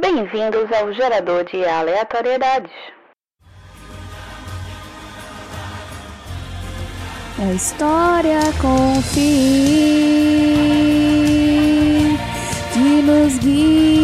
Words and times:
Bem-vindos 0.00 0.72
ao 0.72 0.90
gerador 0.94 1.44
de 1.44 1.62
aleatoriedades. 1.62 2.72
É 7.38 7.54
história 7.54 8.40
com 8.62 9.02
fim 9.02 9.20
que 12.72 13.02
nos 13.02 13.38
guiará. 13.40 13.99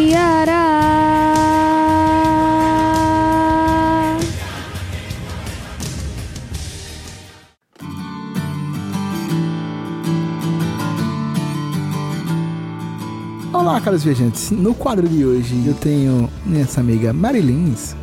Olá, 13.67 13.81
caros 13.81 14.01
viajantes. 14.01 14.49
No 14.49 14.73
quadro 14.73 15.09
de 15.09 15.25
hoje 15.25 15.61
eu 15.67 15.73
tenho 15.73 16.29
minha 16.45 16.65
amiga 16.77 17.11
Marilins, 17.11 17.97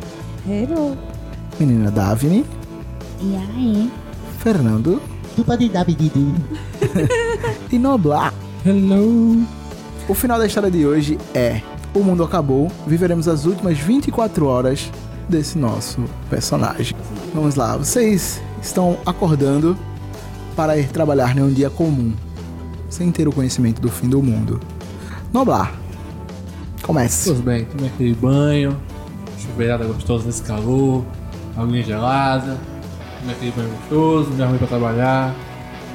Hello. 0.47 0.95
menina 1.59 1.89
Daphne, 1.89 2.45
E 3.19 3.35
aí? 3.35 3.91
Fernando 4.37 5.01
e 7.71 7.79
Noblar. 7.79 8.31
Hello. 8.63 9.43
O 10.07 10.13
final 10.13 10.37
da 10.37 10.45
história 10.45 10.69
de 10.69 10.85
hoje 10.85 11.17
é: 11.33 11.63
o 11.95 11.99
mundo 12.03 12.23
acabou, 12.23 12.71
viveremos 12.85 13.27
as 13.27 13.45
últimas 13.45 13.79
24 13.79 14.45
horas 14.45 14.91
desse 15.27 15.57
nosso 15.57 15.99
personagem. 16.29 16.95
Vamos 17.33 17.55
lá, 17.55 17.75
vocês 17.75 18.39
estão 18.61 18.99
acordando 19.03 19.75
para 20.55 20.77
ir 20.77 20.89
trabalhar 20.89 21.35
em 21.35 21.41
um 21.41 21.51
dia 21.51 21.71
comum, 21.71 22.13
sem 22.87 23.11
ter 23.11 23.27
o 23.27 23.31
conhecimento 23.31 23.81
do 23.81 23.89
fim 23.89 24.07
do 24.07 24.21
mundo. 24.21 24.59
Noblar, 25.35 25.69
comece. 26.81 27.29
Pois 27.29 27.41
bem, 27.41 27.65
tomei 27.65 27.89
aquele 27.89 28.13
banho, 28.13 28.79
chuveirada 29.37 29.83
gostosa 29.83 30.27
nesse 30.27 30.41
calor, 30.41 31.03
aguinha 31.57 31.83
gelada, 31.83 32.57
tomei 33.19 33.35
aquele 33.35 33.51
banho 33.51 33.67
gostoso, 33.67 34.29
me 34.29 34.41
arrumei 34.41 34.59
pra 34.59 34.67
trabalhar, 34.69 35.35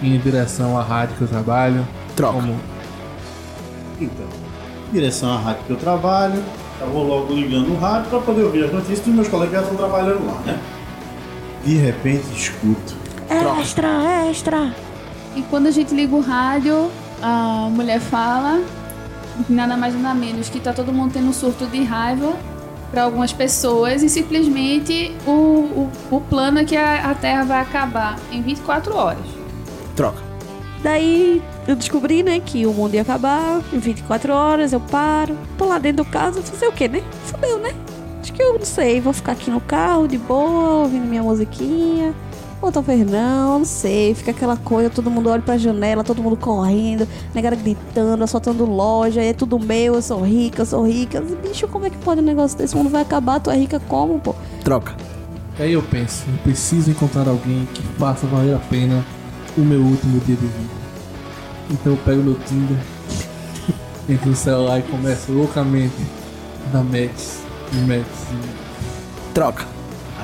indo 0.03 0.17
em 0.17 0.19
direção 0.19 0.79
à 0.79 0.83
rádio 0.83 1.17
que 1.17 1.23
eu 1.23 1.29
trabalho. 1.29 1.89
Troca. 2.15 2.35
Como 2.35 2.55
Então, 3.99 4.27
direção 4.93 5.33
à 5.33 5.39
rádio 5.39 5.63
que 5.67 5.71
eu 5.71 5.79
trabalho, 5.79 6.45
eu 6.79 6.91
vou 6.91 7.07
logo 7.07 7.33
ligando 7.33 7.73
o 7.73 7.79
rádio 7.79 8.11
para 8.11 8.21
poder 8.21 8.43
ouvir 8.43 8.65
as 8.67 8.73
notícias 8.75 9.01
dos 9.01 9.15
meus 9.15 9.29
colegas 9.29 9.55
que 9.55 9.57
já 9.57 9.73
estão 9.73 9.89
trabalhando 9.89 10.27
lá, 10.27 10.39
né? 10.45 10.61
De 11.65 11.79
repente 11.79 12.27
escuto. 12.37 12.95
Extra, 13.59 14.29
extra. 14.29 14.75
E 15.35 15.41
quando 15.41 15.67
a 15.67 15.71
gente 15.71 15.95
liga 15.95 16.15
o 16.15 16.21
rádio, 16.21 16.91
a 17.23 17.71
mulher 17.71 18.01
fala, 18.01 18.61
nada 19.49 19.77
mais 19.77 19.95
nada 19.95 20.15
menos, 20.15 20.49
que 20.49 20.61
tá 20.61 20.73
todo 20.73 20.93
mundo 20.93 21.13
tendo 21.13 21.29
um 21.29 21.33
surto 21.33 21.67
de 21.67 21.83
raiva 21.83 22.37
para 22.91 23.05
algumas 23.05 23.33
pessoas 23.33 24.03
e 24.03 24.09
simplesmente 24.09 25.15
o, 25.27 25.31
o, 25.31 25.91
o 26.11 26.21
plano 26.21 26.59
é 26.59 26.65
que 26.65 26.77
a, 26.77 27.11
a 27.11 27.15
Terra 27.15 27.45
vai 27.45 27.61
acabar 27.61 28.19
em 28.33 28.43
24 28.43 28.95
horas. 28.95 29.25
Troca. 29.95 30.31
Daí 30.83 31.43
eu 31.69 31.77
descobri, 31.77 32.23
né, 32.23 32.41
que 32.41 32.67
o 32.67 32.73
mundo 32.73 32.95
ia 32.95 33.03
acabar 33.03 33.61
em 33.73 33.79
24 33.79 34.33
horas, 34.33 34.73
eu 34.73 34.81
paro, 34.81 35.37
tô 35.59 35.67
lá 35.67 35.79
dentro 35.79 36.05
do 36.05 36.11
carro, 36.11 36.33
vou 36.33 36.43
fazer 36.43 36.67
o 36.67 36.73
quê, 36.73 36.89
né? 36.89 37.03
Fudeu, 37.27 37.59
né? 37.59 37.75
Acho 38.21 38.33
que 38.33 38.43
eu 38.43 38.59
não 38.59 38.65
sei, 38.65 39.01
vou 39.01 39.13
ficar 39.13 39.33
aqui 39.33 39.51
no 39.51 39.61
carro 39.61 40.09
de 40.09 40.19
boa, 40.19 40.83
ouvindo 40.83 41.07
minha 41.07 41.23
musiquinha. 41.23 42.15
Ou 42.63 42.71
talvez 42.71 43.11
não, 43.11 43.61
não 43.61 43.65
sei. 43.65 44.15
Fica 44.15 44.31
aquela 44.33 44.57
coisa, 44.57 44.91
todo 44.91 45.11
mundo 45.11 45.31
olha 45.31 45.41
pra 45.41 45.57
janela, 45.57 46.05
todo 46.05 46.23
mundo 46.23 46.37
correndo, 46.37 47.09
negada 47.35 47.57
gritando, 47.57 48.23
assaltando 48.23 48.65
loja, 48.65 49.23
é 49.23 49.33
tudo 49.33 49.59
meu, 49.59 49.95
eu 49.95 50.03
sou 50.03 50.21
rica, 50.23 50.63
eu 50.63 50.67
sou 50.67 50.87
rica. 50.87 51.21
Bicho, 51.21 51.67
como 51.69 51.87
é 51.87 51.91
que 51.91 51.97
pode 51.99 52.21
um 52.21 52.25
negócio 52.25 52.59
desse? 52.59 52.75
O 52.75 52.79
mundo 52.79 52.91
vai 52.91 53.03
acabar, 53.03 53.41
tu 53.41 53.51
é 53.51 53.57
rica 53.57 53.81
como, 53.81 54.19
pô? 54.21 54.35
Troca. 54.63 54.95
Aí 55.59 55.73
eu 55.73 55.83
penso, 55.83 56.25
eu 56.29 56.39
preciso 56.39 56.91
encontrar 56.91 57.29
alguém 57.29 57.69
que 57.75 57.83
faça 57.99 58.27
valer 58.27 58.55
a 58.55 58.59
pena 58.59 59.05
o 59.57 59.61
meu 59.61 59.81
último 59.81 60.21
dia 60.21 60.37
de 60.37 60.47
vida. 60.47 60.81
Então 61.71 61.93
eu 61.93 61.99
pego 61.99 62.23
meu 62.23 62.35
Tinder, 62.47 62.79
entro 64.09 64.31
no 64.31 64.37
celular 64.37 64.79
e 64.79 64.83
começo 64.83 65.33
loucamente 65.33 65.97
na 66.73 66.83
Mets, 66.83 67.41
Mets. 67.87 68.07
Troca. 69.35 69.80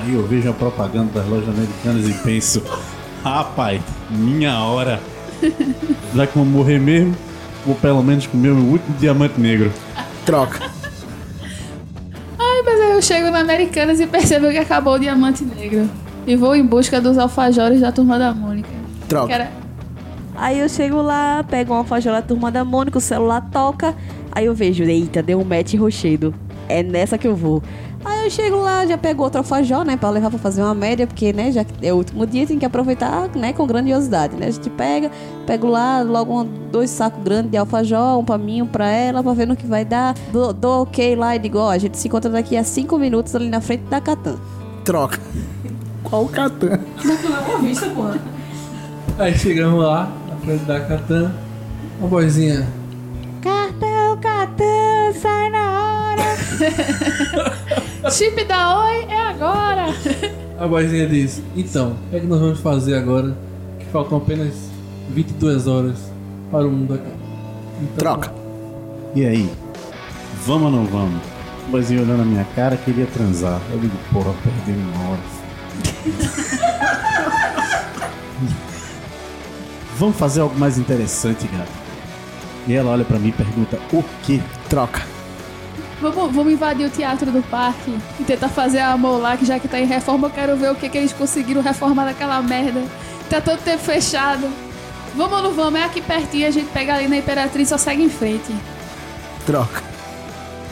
Aí 0.07 0.13
eu 0.13 0.25
vejo 0.25 0.49
a 0.49 0.53
propaganda 0.53 1.19
das 1.19 1.27
lojas 1.27 1.49
americanas 1.49 2.07
e 2.07 2.13
penso, 2.23 2.63
rapaz, 3.21 3.81
minha 4.09 4.57
hora. 4.59 5.01
Já 6.15 6.25
que 6.25 6.37
eu 6.37 6.45
vou 6.45 6.45
morrer 6.45 6.79
mesmo, 6.79 7.13
vou 7.65 7.75
pelo 7.75 8.01
menos 8.01 8.25
comer 8.25 8.51
o 8.51 8.55
meu 8.55 8.71
último 8.71 8.95
diamante 8.97 9.37
negro. 9.37 9.69
Troca. 10.25 10.63
Ai, 12.39 12.61
mas 12.63 12.79
aí 12.79 12.91
eu 12.91 13.01
chego 13.01 13.29
na 13.29 13.39
Americanas 13.39 13.99
e 13.99 14.07
percebo 14.07 14.49
que 14.49 14.57
acabou 14.57 14.93
o 14.93 14.99
Diamante 14.99 15.43
Negro. 15.43 15.89
E 16.25 16.37
vou 16.37 16.55
em 16.55 16.65
busca 16.65 17.01
dos 17.01 17.17
alfajores 17.17 17.81
da 17.81 17.91
Turma 17.91 18.17
da 18.17 18.33
Mônica. 18.33 18.69
Troca. 19.09 19.33
era... 19.33 19.51
Aí 20.37 20.59
eu 20.59 20.69
chego 20.69 21.01
lá, 21.01 21.43
pego 21.43 21.73
uma 21.73 21.79
alfajor 21.79 22.13
da 22.13 22.21
turma 22.21 22.49
da 22.49 22.63
Mônica, 22.63 22.97
o 22.97 23.01
celular 23.01 23.41
toca. 23.51 23.93
Aí 24.31 24.45
eu 24.45 24.55
vejo, 24.55 24.85
eita, 24.85 25.21
deu 25.21 25.37
um 25.41 25.43
match 25.43 25.73
rochedo. 25.73 26.33
É 26.69 26.81
nessa 26.81 27.17
que 27.17 27.27
eu 27.27 27.35
vou. 27.35 27.61
Eu 28.27 28.31
chego 28.31 28.57
lá, 28.57 28.85
já 28.85 28.97
pego 28.97 29.23
outro 29.23 29.37
alfajor, 29.37 29.85
né? 29.85 29.95
Pra 29.95 30.09
levar 30.09 30.29
pra 30.29 30.37
fazer 30.37 30.61
uma 30.61 30.73
média, 30.73 31.07
porque, 31.07 31.31
né, 31.31 31.49
já 31.49 31.63
que 31.63 31.73
é 31.87 31.93
o 31.93 31.95
último 31.95 32.27
dia, 32.27 32.45
tem 32.45 32.59
que 32.59 32.65
aproveitar, 32.65 33.29
né, 33.33 33.53
com 33.53 33.65
grandiosidade, 33.65 34.35
né? 34.35 34.47
A 34.47 34.51
gente 34.51 34.69
pega, 34.69 35.09
pego 35.45 35.65
lá 35.67 36.01
logo 36.01 36.41
um- 36.41 36.43
dois 36.69 36.89
sacos 36.89 37.23
grandes 37.23 37.49
de 37.51 37.55
alfajor, 37.55 38.19
um 38.19 38.25
pra 38.25 38.37
mim, 38.37 38.61
um 38.61 38.67
pra 38.67 38.89
ela, 38.91 39.23
pra 39.23 39.31
ver 39.31 39.47
no 39.47 39.55
que 39.55 39.65
vai 39.65 39.85
dar. 39.85 40.13
Dou, 40.33 40.51
dou 40.51 40.81
ok 40.81 41.15
lá 41.15 41.37
e 41.37 41.39
digo, 41.39 41.57
ó, 41.57 41.69
a 41.69 41.77
gente 41.77 41.97
se 41.97 42.09
encontra 42.09 42.29
daqui 42.29 42.57
a 42.57 42.65
cinco 42.65 42.97
minutos 42.97 43.33
ali 43.33 43.47
na 43.47 43.61
frente 43.61 43.83
da 43.85 44.01
Catan. 44.01 44.35
Troca. 44.83 45.21
Qual 46.03 46.25
o 46.25 46.27
Catan? 46.27 46.81
Aí 49.19 49.37
chegamos 49.37 49.81
lá, 49.81 50.11
na 50.29 50.35
frente 50.35 50.65
da 50.65 50.81
Catan, 50.81 51.31
uma 51.97 52.09
vozinha. 52.09 52.67
Cartão, 53.41 54.17
Catan, 54.21 55.13
sai 55.17 55.49
na 55.49 56.01
hora! 56.01 56.06
Chip 58.11 58.43
da 58.45 58.83
Oi 58.85 59.05
é 59.09 59.27
agora! 59.27 59.93
A 60.59 60.65
vozinha 60.65 61.07
diz: 61.07 61.41
Então, 61.55 61.91
o 61.91 62.09
que 62.09 62.15
é 62.15 62.19
que 62.19 62.25
nós 62.25 62.39
vamos 62.39 62.59
fazer 62.59 62.95
agora? 62.95 63.35
Que 63.79 63.85
faltam 63.85 64.17
apenas 64.17 64.53
22 65.09 65.67
horas 65.67 65.97
para 66.51 66.65
o 66.65 66.71
mundo 66.71 66.95
acabar. 66.95 67.11
Então, 67.81 67.97
Troca. 67.97 68.33
E 69.15 69.25
aí? 69.25 69.49
Vamos 70.45 70.63
ou 70.63 70.71
não 70.71 70.85
vamos? 70.85 71.21
O 71.67 71.71
boizinho 71.71 72.01
olhando 72.01 72.19
na 72.19 72.25
minha 72.25 72.45
cara 72.55 72.77
queria 72.77 73.05
transar. 73.05 73.61
Eu 73.71 73.79
digo, 73.79 73.95
porra, 74.11 74.33
perdeu 74.43 74.81
uma 74.81 75.11
hora. 75.11 75.21
Vamos 79.97 80.15
fazer 80.15 80.41
algo 80.41 80.57
mais 80.57 80.77
interessante, 80.77 81.47
gato. 81.47 81.71
E 82.67 82.73
ela 82.73 82.91
olha 82.91 83.03
pra 83.03 83.17
mim 83.17 83.29
e 83.29 83.31
pergunta, 83.31 83.79
o 83.91 84.03
quê? 84.23 84.39
Troca. 84.69 85.16
Vamos, 85.99 86.31
vamos 86.31 86.53
invadir 86.53 86.85
o 86.85 86.89
teatro 86.89 87.31
do 87.31 87.41
parque 87.41 87.97
e 88.19 88.23
tentar 88.23 88.49
fazer 88.49 88.79
amor 88.79 89.19
lá, 89.19 89.35
que 89.35 89.45
já 89.45 89.59
que 89.59 89.67
tá 89.67 89.79
em 89.79 89.85
reforma, 89.85 90.27
eu 90.27 90.31
quero 90.31 90.55
ver 90.55 90.71
o 90.71 90.75
que, 90.75 90.87
que 90.87 90.97
eles 90.97 91.11
conseguiram 91.11 91.61
reformar 91.61 92.05
daquela 92.05 92.39
merda. 92.41 92.83
Tá 93.29 93.41
todo 93.41 93.59
tempo 93.59 93.83
fechado. 93.83 94.47
Vamos 95.15 95.37
ou 95.37 95.43
não 95.43 95.53
vamos? 95.53 95.79
É 95.79 95.83
aqui 95.83 95.99
pertinho, 95.99 96.47
a 96.47 96.51
gente 96.51 96.69
pega 96.69 96.93
ali 96.93 97.07
na 97.07 97.17
Imperatriz 97.17 97.67
e 97.67 97.69
só 97.69 97.77
segue 97.77 98.03
em 98.03 98.09
frente. 98.09 98.53
Troca. 99.45 99.81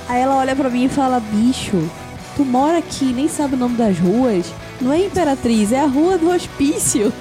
Aí 0.07 0.21
ela 0.21 0.35
olha 0.35 0.55
pra 0.55 0.69
mim 0.69 0.85
e 0.85 0.89
fala: 0.89 1.19
Bicho, 1.19 1.89
tu 2.35 2.45
mora 2.45 2.77
aqui, 2.77 3.05
nem 3.05 3.27
sabe 3.27 3.55
o 3.55 3.57
nome 3.57 3.75
das 3.75 3.97
ruas. 3.97 4.45
Não 4.79 4.93
é 4.93 4.99
Imperatriz, 5.05 5.71
é 5.71 5.79
a 5.79 5.87
rua 5.87 6.19
do 6.19 6.29
hospício. 6.29 7.11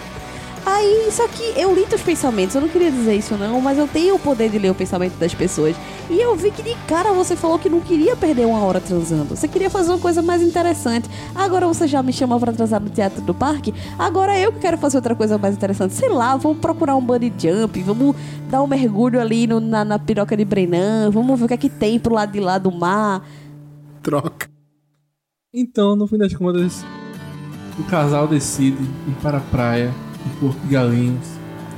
Aí, 0.66 1.08
só 1.12 1.28
que 1.28 1.42
eu 1.60 1.75
li 1.75 1.84
teus 1.84 2.00
pensamentos, 2.00 2.54
eu 2.54 2.60
não 2.62 2.69
queria 2.70 2.91
dizer 2.91 3.14
isso 3.14 3.36
não, 3.36 3.60
mas 3.60 3.76
eu 3.76 3.86
tenho 3.86 4.14
o 4.14 4.19
poder 4.19 4.48
de 4.48 4.58
ler 4.58 4.70
o 4.70 4.75
pensamento 4.75 5.14
das 5.19 5.34
pessoas. 5.34 5.76
E 6.09 6.18
eu 6.18 6.34
vi 6.36 6.50
que 6.50 6.62
de 6.62 6.74
cara 6.89 7.12
você 7.12 7.36
falou 7.36 7.59
que 7.59 7.68
não 7.68 7.80
queria 7.80 8.16
perder 8.16 8.47
uma 8.47 8.60
hora 8.65 8.80
transando. 8.80 9.36
Você 9.36 9.47
queria 9.47 9.68
fazer 9.68 9.91
uma 9.91 9.98
coisa 9.98 10.22
mais 10.22 10.41
interessante. 10.41 11.09
Agora 11.34 11.66
você 11.66 11.86
já 11.86 12.03
me 12.03 12.15
chamou 12.15 12.41
pra 12.41 12.50
transar 12.53 12.80
no 12.80 12.89
teatro 12.89 13.21
do 13.21 13.34
parque. 13.34 13.74
Agora 13.98 14.39
eu 14.39 14.53
que 14.53 14.59
quero 14.59 14.78
fazer 14.78 14.97
outra 14.97 15.15
coisa 15.15 15.36
mais 15.36 15.54
interessante. 15.54 15.92
Sei 15.92 16.09
lá, 16.09 16.34
vamos 16.36 16.59
procurar 16.59 16.97
um 16.97 17.03
bunny 17.04 17.30
jump, 17.39 17.83
vamos 17.83 18.16
dar 18.48 18.62
um 18.62 18.66
mergulho 18.66 19.21
ali 19.21 19.47
no- 19.47 19.60
na, 19.60 19.84
na 19.84 19.98
piroca 19.98 20.34
de 20.34 20.44
Brenan, 20.47 21.10
vamos 21.10 21.39
ver 21.39 21.44
o 21.44 21.48
que 21.48 21.54
é 21.54 21.59
que 21.59 21.68
tem 21.68 21.98
pro 21.98 22.15
lado 22.15 22.33
de 22.33 22.41
lá 22.41 22.56
do 22.56 22.72
mar. 22.72 23.22
Troca. 24.03 24.48
Então, 25.53 25.94
no 25.94 26.06
fim 26.06 26.16
das 26.18 26.33
contas, 26.34 26.84
o 27.78 27.84
casal 27.84 28.27
decide 28.27 28.83
ir 28.83 29.15
para 29.22 29.39
a 29.39 29.41
praia 29.41 29.92
em 30.26 30.30
Porto 30.41 30.59
de 30.60 30.68
Galinhos. 30.68 31.26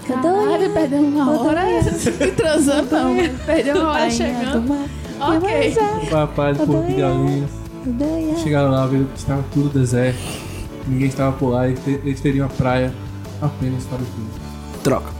Caralho, 0.06 0.70
perdeu 0.74 1.00
uma 1.00 1.40
hora 1.40 1.64
e 1.70 2.30
transando 2.32 2.90
não. 2.90 3.16
Perdeu 3.44 3.76
uma 3.76 3.90
hora 3.92 4.10
chegando. 4.10 4.72
Ok. 5.20 5.76
A 6.12 6.26
praia 6.26 6.54
de 6.54 6.66
Porto 6.66 6.86
de 6.86 6.94
Galinhos. 6.94 7.50
Chegaram 8.42 8.70
lá, 8.70 8.86
viram 8.86 9.04
que 9.06 9.18
estava 9.18 9.44
tudo 9.52 9.68
deserto. 9.78 10.18
Ninguém 10.86 11.08
estava 11.08 11.32
por 11.36 11.50
lá 11.50 11.68
e 11.68 11.74
eles 11.86 12.20
teriam 12.20 12.46
a 12.46 12.48
praia 12.48 12.92
apenas 13.40 13.84
para 13.84 13.98
o 13.98 14.06
filho. 14.06 14.28
Troca. 14.82 15.10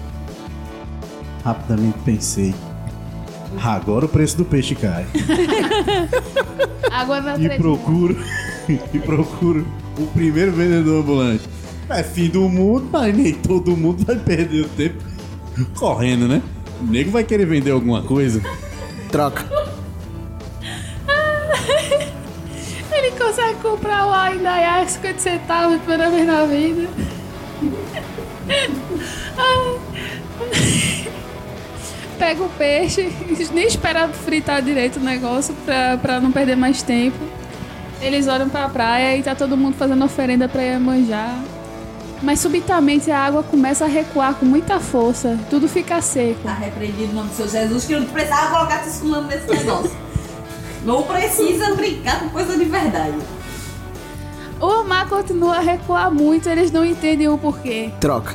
Rapidamente 1.44 1.98
pensei. 2.04 2.54
Agora 3.62 4.04
o 4.04 4.08
preço 4.08 4.36
do 4.36 4.44
peixe 4.44 4.74
cai. 4.74 5.06
Água 6.90 7.20
na 7.20 7.38
E 7.38 7.48
procuro. 7.56 8.16
e 8.68 8.98
procuro 8.98 9.66
o 9.98 10.06
primeiro 10.08 10.52
vendedor 10.52 11.00
ambulante. 11.02 11.48
É 11.88 12.02
fim 12.02 12.28
do 12.28 12.48
mundo, 12.48 12.88
mas 12.90 13.16
nem 13.16 13.32
todo 13.32 13.76
mundo 13.76 14.04
vai 14.04 14.16
perder 14.16 14.62
o 14.62 14.68
tempo 14.70 14.96
correndo, 15.74 16.26
né? 16.26 16.42
O 16.80 16.84
nego 16.84 17.10
vai 17.10 17.24
querer 17.24 17.46
vender 17.46 17.70
alguma 17.70 18.02
coisa. 18.02 18.42
Troca. 19.10 19.46
Ele 22.92 23.10
consegue 23.12 23.60
comprar 23.60 24.06
o 24.06 24.34
Indaiá 24.34 24.86
50 24.86 25.18
centavos 25.20 25.80
pela 25.82 26.10
vez 26.10 26.26
na 26.26 26.44
vida. 26.44 26.88
Pega 32.18 32.42
o 32.42 32.48
peixe, 32.50 33.12
nem 33.52 33.66
espera 33.66 34.08
fritar 34.08 34.62
direito 34.62 34.98
o 34.98 35.02
negócio 35.02 35.54
pra, 35.64 35.98
pra 35.98 36.20
não 36.20 36.32
perder 36.32 36.56
mais 36.56 36.82
tempo. 36.82 37.18
Eles 38.00 38.26
olham 38.26 38.48
pra 38.48 38.68
praia 38.68 39.16
e 39.16 39.22
tá 39.22 39.34
todo 39.34 39.56
mundo 39.56 39.76
fazendo 39.76 40.04
oferenda 40.04 40.48
pra 40.48 40.62
Iemanjá. 40.62 41.34
Mas 42.22 42.40
subitamente 42.40 43.10
a 43.10 43.20
água 43.20 43.42
começa 43.42 43.84
a 43.84 43.88
recuar 43.88 44.34
com 44.34 44.46
muita 44.46 44.80
força. 44.80 45.38
Tudo 45.50 45.68
fica 45.68 46.00
seco. 46.00 46.40
Tá 46.42 46.54
repreendido 46.54 47.08
no 47.08 47.14
nome 47.14 47.28
do 47.28 47.34
seu 47.34 47.48
Jesus 47.48 47.84
que 47.84 47.94
não 47.94 48.06
precisava 48.06 48.56
colocar 48.56 48.86
esse 48.86 49.04
nome 49.04 49.28
nesse 49.28 49.48
negócio. 49.48 49.96
não 50.84 51.02
precisa 51.02 51.74
brincar 51.74 52.20
com 52.20 52.30
coisa 52.30 52.56
de 52.56 52.64
verdade. 52.64 53.18
O 54.58 54.84
mar 54.84 55.06
continua 55.08 55.56
a 55.56 55.60
recuar 55.60 56.10
muito, 56.10 56.48
eles 56.48 56.70
não 56.70 56.84
entendem 56.84 57.28
o 57.28 57.36
porquê. 57.36 57.90
Troca. 58.00 58.34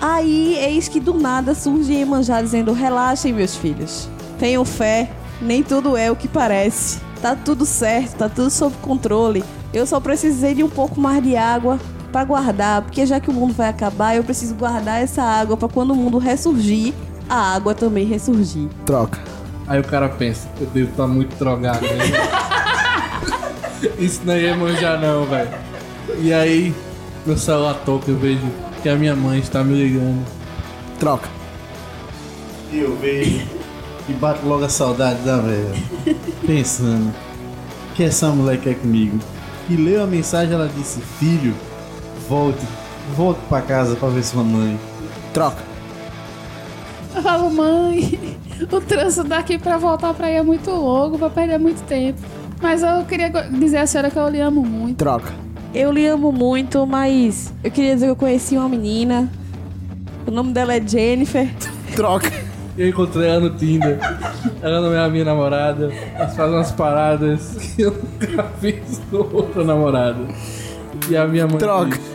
Aí, 0.00 0.54
eis 0.56 0.88
que 0.88 1.00
do 1.00 1.12
nada 1.12 1.54
surge 1.54 1.92
Iemanjá 1.92 2.40
dizendo: 2.40 2.72
Relaxem, 2.72 3.32
meus 3.32 3.56
filhos. 3.56 4.08
Tenham 4.38 4.64
fé, 4.64 5.10
nem 5.42 5.62
tudo 5.62 5.96
é 5.96 6.10
o 6.10 6.16
que 6.16 6.28
parece. 6.28 7.00
Tá 7.20 7.34
tudo 7.36 7.66
certo, 7.66 8.16
tá 8.16 8.28
tudo 8.28 8.48
sob 8.48 8.74
controle. 8.80 9.44
Eu 9.74 9.86
só 9.86 10.00
precisei 10.00 10.54
de 10.54 10.64
um 10.64 10.70
pouco 10.70 10.98
mais 11.00 11.22
de 11.22 11.36
água 11.36 11.78
pra 12.10 12.24
guardar, 12.24 12.82
porque 12.82 13.06
já 13.06 13.20
que 13.20 13.30
o 13.30 13.32
mundo 13.32 13.54
vai 13.54 13.68
acabar, 13.68 14.16
eu 14.16 14.24
preciso 14.24 14.54
guardar 14.54 15.02
essa 15.02 15.22
água 15.22 15.56
pra 15.56 15.68
quando 15.68 15.92
o 15.92 15.96
mundo 15.96 16.18
ressurgir, 16.18 16.92
a 17.28 17.54
água 17.54 17.74
também 17.74 18.06
ressurgir. 18.06 18.68
Troca. 18.84 19.18
Aí 19.66 19.78
o 19.80 19.84
cara 19.84 20.08
pensa, 20.08 20.48
eu 20.60 20.66
devo 20.66 20.90
estar 20.90 21.06
muito 21.06 21.36
drogado, 21.38 21.86
né? 21.86 22.04
Isso 23.98 24.20
não 24.24 24.34
é 24.34 24.54
manjar 24.54 25.00
não, 25.00 25.24
velho. 25.26 25.50
E 26.18 26.32
aí, 26.32 26.74
meu 27.24 27.38
celular 27.38 27.74
toca, 27.84 28.10
eu 28.10 28.18
vejo 28.18 28.46
que 28.82 28.88
a 28.88 28.96
minha 28.96 29.14
mãe 29.14 29.38
está 29.38 29.62
me 29.62 29.74
ligando. 29.74 30.26
Troca. 30.98 31.28
E 32.72 32.80
eu 32.80 32.96
vejo 32.96 33.60
e 34.10 34.12
bato 34.12 34.46
logo 34.46 34.64
a 34.64 34.68
saudade 34.68 35.20
da 35.20 35.38
velha. 35.38 35.72
Pensando 36.46 37.14
que 37.94 38.02
essa 38.02 38.28
mulher 38.30 38.58
quer 38.60 38.74
comigo. 38.74 39.18
E 39.68 39.76
leu 39.76 40.02
a 40.02 40.06
mensagem, 40.06 40.52
ela 40.52 40.68
disse: 40.68 41.00
Filho, 41.18 41.54
volte, 42.30 42.64
volte 43.16 43.40
pra 43.48 43.60
casa 43.60 43.96
pra 43.96 44.08
ver 44.08 44.22
sua 44.22 44.44
mãe. 44.44 44.78
Troca. 45.34 45.64
Eu 47.16 47.22
falo, 47.22 47.50
mãe, 47.50 48.38
o 48.70 48.80
trânsito 48.80 49.26
daqui 49.26 49.58
pra 49.58 49.76
voltar 49.76 50.14
pra 50.14 50.28
aí 50.28 50.36
é 50.36 50.42
muito 50.42 50.70
longo, 50.70 51.18
vai 51.18 51.28
perder 51.28 51.58
muito 51.58 51.82
tempo. 51.82 52.20
Mas 52.62 52.84
eu 52.84 53.04
queria 53.04 53.30
dizer 53.30 53.78
à 53.78 53.86
senhora 53.86 54.10
que 54.12 54.16
eu 54.16 54.28
lhe 54.28 54.40
amo 54.40 54.62
muito. 54.62 54.98
Troca. 54.98 55.32
Eu 55.74 55.90
lhe 55.90 56.06
amo 56.06 56.30
muito, 56.30 56.86
mas 56.86 57.52
eu 57.64 57.70
queria 57.70 57.94
dizer 57.94 58.06
que 58.06 58.12
eu 58.12 58.16
conheci 58.16 58.56
uma 58.56 58.68
menina. 58.68 59.28
O 60.24 60.30
nome 60.30 60.52
dela 60.52 60.72
é 60.72 60.80
Jennifer. 60.80 61.48
Troca. 61.96 62.30
Eu 62.78 62.88
encontrei 62.88 63.28
ela 63.28 63.40
no 63.40 63.50
Tinder. 63.56 63.98
Ela 64.62 64.80
não 64.80 64.94
é 64.94 65.04
a 65.04 65.08
minha 65.08 65.24
namorada. 65.24 65.92
Ela 66.14 66.28
faz 66.28 66.52
umas 66.52 66.70
paradas 66.70 67.56
que 67.74 67.82
eu 67.82 67.90
nunca 67.90 68.44
fiz 68.60 69.00
com 69.10 69.16
outra 69.16 69.64
namorada. 69.64 70.20
E 71.08 71.16
a 71.16 71.26
minha 71.26 71.48
mãe. 71.48 71.58
Troca. 71.58 72.09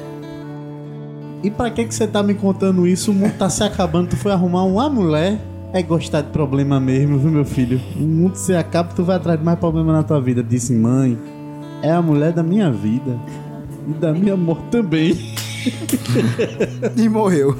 E 1.45 1.51
pra 1.51 1.69
que 1.69 1.85
que 1.85 1.93
você 1.93 2.07
tá 2.07 2.23
me 2.23 2.33
contando 2.33 2.87
isso? 2.87 3.11
O 3.11 3.13
mundo 3.13 3.37
tá 3.37 3.47
se 3.51 3.63
acabando. 3.63 4.09
Tu 4.09 4.17
foi 4.17 4.31
arrumar 4.31 4.63
uma 4.63 4.89
mulher. 4.89 5.39
É 5.71 5.83
gostar 5.83 6.21
de 6.21 6.29
problema 6.29 6.79
mesmo, 6.79 7.19
viu, 7.19 7.29
meu 7.29 7.45
filho? 7.45 7.79
O 7.95 7.99
mundo 7.99 8.35
se 8.35 8.55
acaba, 8.55 8.89
tu 8.95 9.03
vai 9.03 9.17
atrás 9.17 9.37
de 9.37 9.45
mais 9.45 9.59
problema 9.59 9.93
na 9.93 10.01
tua 10.01 10.19
vida. 10.19 10.41
Disse, 10.41 10.73
mãe, 10.73 11.15
é 11.83 11.91
a 11.91 12.01
mulher 12.01 12.31
da 12.31 12.41
minha 12.41 12.71
vida. 12.71 13.15
E 13.87 13.93
da 13.93 14.11
minha 14.11 14.33
amor 14.33 14.57
também. 14.71 15.35
E 16.95 17.09
morreu. 17.09 17.55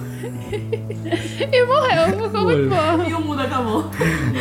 E 0.52 1.66
morreu, 1.66 2.24
ficou 2.24 2.44
muito 2.44 2.70
bom. 2.70 3.10
E 3.10 3.14
o 3.14 3.22
mundo 3.22 3.42
acabou. 3.42 3.86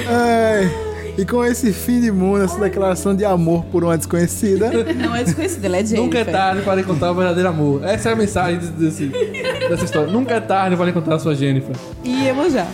Ai, 0.06 0.70
e 1.16 1.24
com 1.24 1.44
esse 1.44 1.72
fim 1.72 2.00
de 2.00 2.10
mundo, 2.10 2.42
essa 2.42 2.58
declaração 2.58 3.14
de 3.14 3.24
amor 3.24 3.64
por 3.66 3.84
uma 3.84 3.96
desconhecida, 3.96 4.70
Não 4.94 5.14
é 5.14 5.22
desconhecida, 5.24 5.66
ela 5.66 5.76
é 5.76 5.80
Jennifer. 5.84 6.02
Nunca 6.04 6.18
é 6.18 6.24
tarde 6.24 6.62
para 6.62 6.80
encontrar 6.80 7.10
o 7.12 7.14
verdadeiro 7.14 7.48
amor. 7.48 7.84
Essa 7.84 8.10
é 8.10 8.12
a 8.12 8.16
mensagem 8.16 8.58
desse- 8.58 9.06
desse- 9.06 9.68
dessa 9.68 9.84
história. 9.84 10.10
Nunca 10.12 10.34
é 10.34 10.40
tarde 10.40 10.76
para 10.76 10.90
encontrar 10.90 11.14
a 11.14 11.18
sua 11.18 11.34
Jennifer. 11.34 11.74
E 12.02 12.24
Iemanjá. 12.24 12.66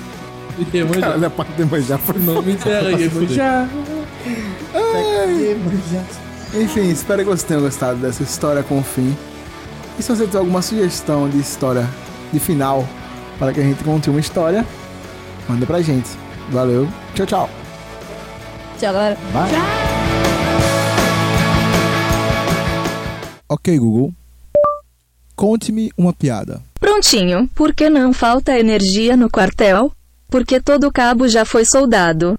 E 0.58 0.76
Iemanjá. 0.76 1.00
cara, 1.00 1.26
a 1.26 1.31
parte 1.31 1.52
de 1.52 1.64
manjar 1.64 1.98
foi 1.98 2.16
O 2.16 2.20
nome 2.20 2.52
dela 2.54 2.88
é 2.90 2.92
Iemanjá. 3.02 3.69
Enfim, 6.54 6.90
espero 6.90 7.20
que 7.22 7.26
vocês 7.28 7.43
tenham 7.44 7.62
gostado 7.62 7.98
dessa 7.98 8.22
história 8.22 8.62
com 8.62 8.78
o 8.78 8.82
fim. 8.82 9.16
E 9.98 10.02
se 10.02 10.08
você 10.14 10.25
tiver 10.26 10.38
alguma 10.38 10.62
sugestão 10.62 11.28
de 11.28 11.38
história 11.38 11.86
de 12.32 12.40
final 12.40 12.86
para 13.38 13.52
que 13.52 13.60
a 13.60 13.62
gente 13.62 13.84
conte 13.84 14.08
uma 14.10 14.19
história, 14.20 14.64
manda 15.48 15.66
pra 15.66 15.81
gente. 15.82 16.08
Valeu, 16.50 16.88
tchau, 17.14 17.26
tchau. 17.26 17.50
Tchau, 18.81 18.94
galera. 18.94 19.17
Ok, 23.47 23.79
Google. 23.79 24.15
Conte-me 25.37 25.91
uma 25.99 26.15
piada. 26.15 26.62
Prontinho, 26.79 27.47
por 27.55 27.75
que 27.75 27.91
não 27.91 28.15
falta 28.15 28.59
energia 28.59 29.19
no 29.19 29.29
quartel? 29.29 29.93
Porque 30.29 30.61
todo 30.62 30.91
cabo 30.91 31.29
já 31.29 31.44
foi 31.44 31.67
soldado. 31.67 32.38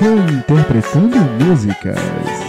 Reinterpretando 0.00 1.18
músicas. 1.44 2.45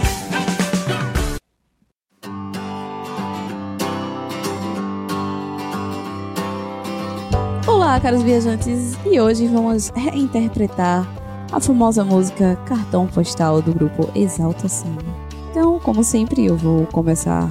Olá, 7.88 7.98
caros 7.98 8.22
viajantes. 8.22 8.98
E 9.06 9.18
hoje 9.18 9.46
vamos 9.46 9.88
reinterpretar 9.96 11.08
a 11.50 11.58
famosa 11.58 12.04
música 12.04 12.54
Cartão 12.66 13.06
Postal 13.06 13.62
do 13.62 13.72
grupo 13.72 14.10
Exalta 14.14 14.68
Samba. 14.68 15.02
Então, 15.50 15.80
como 15.80 16.04
sempre, 16.04 16.44
eu 16.44 16.54
vou 16.54 16.84
começar 16.88 17.50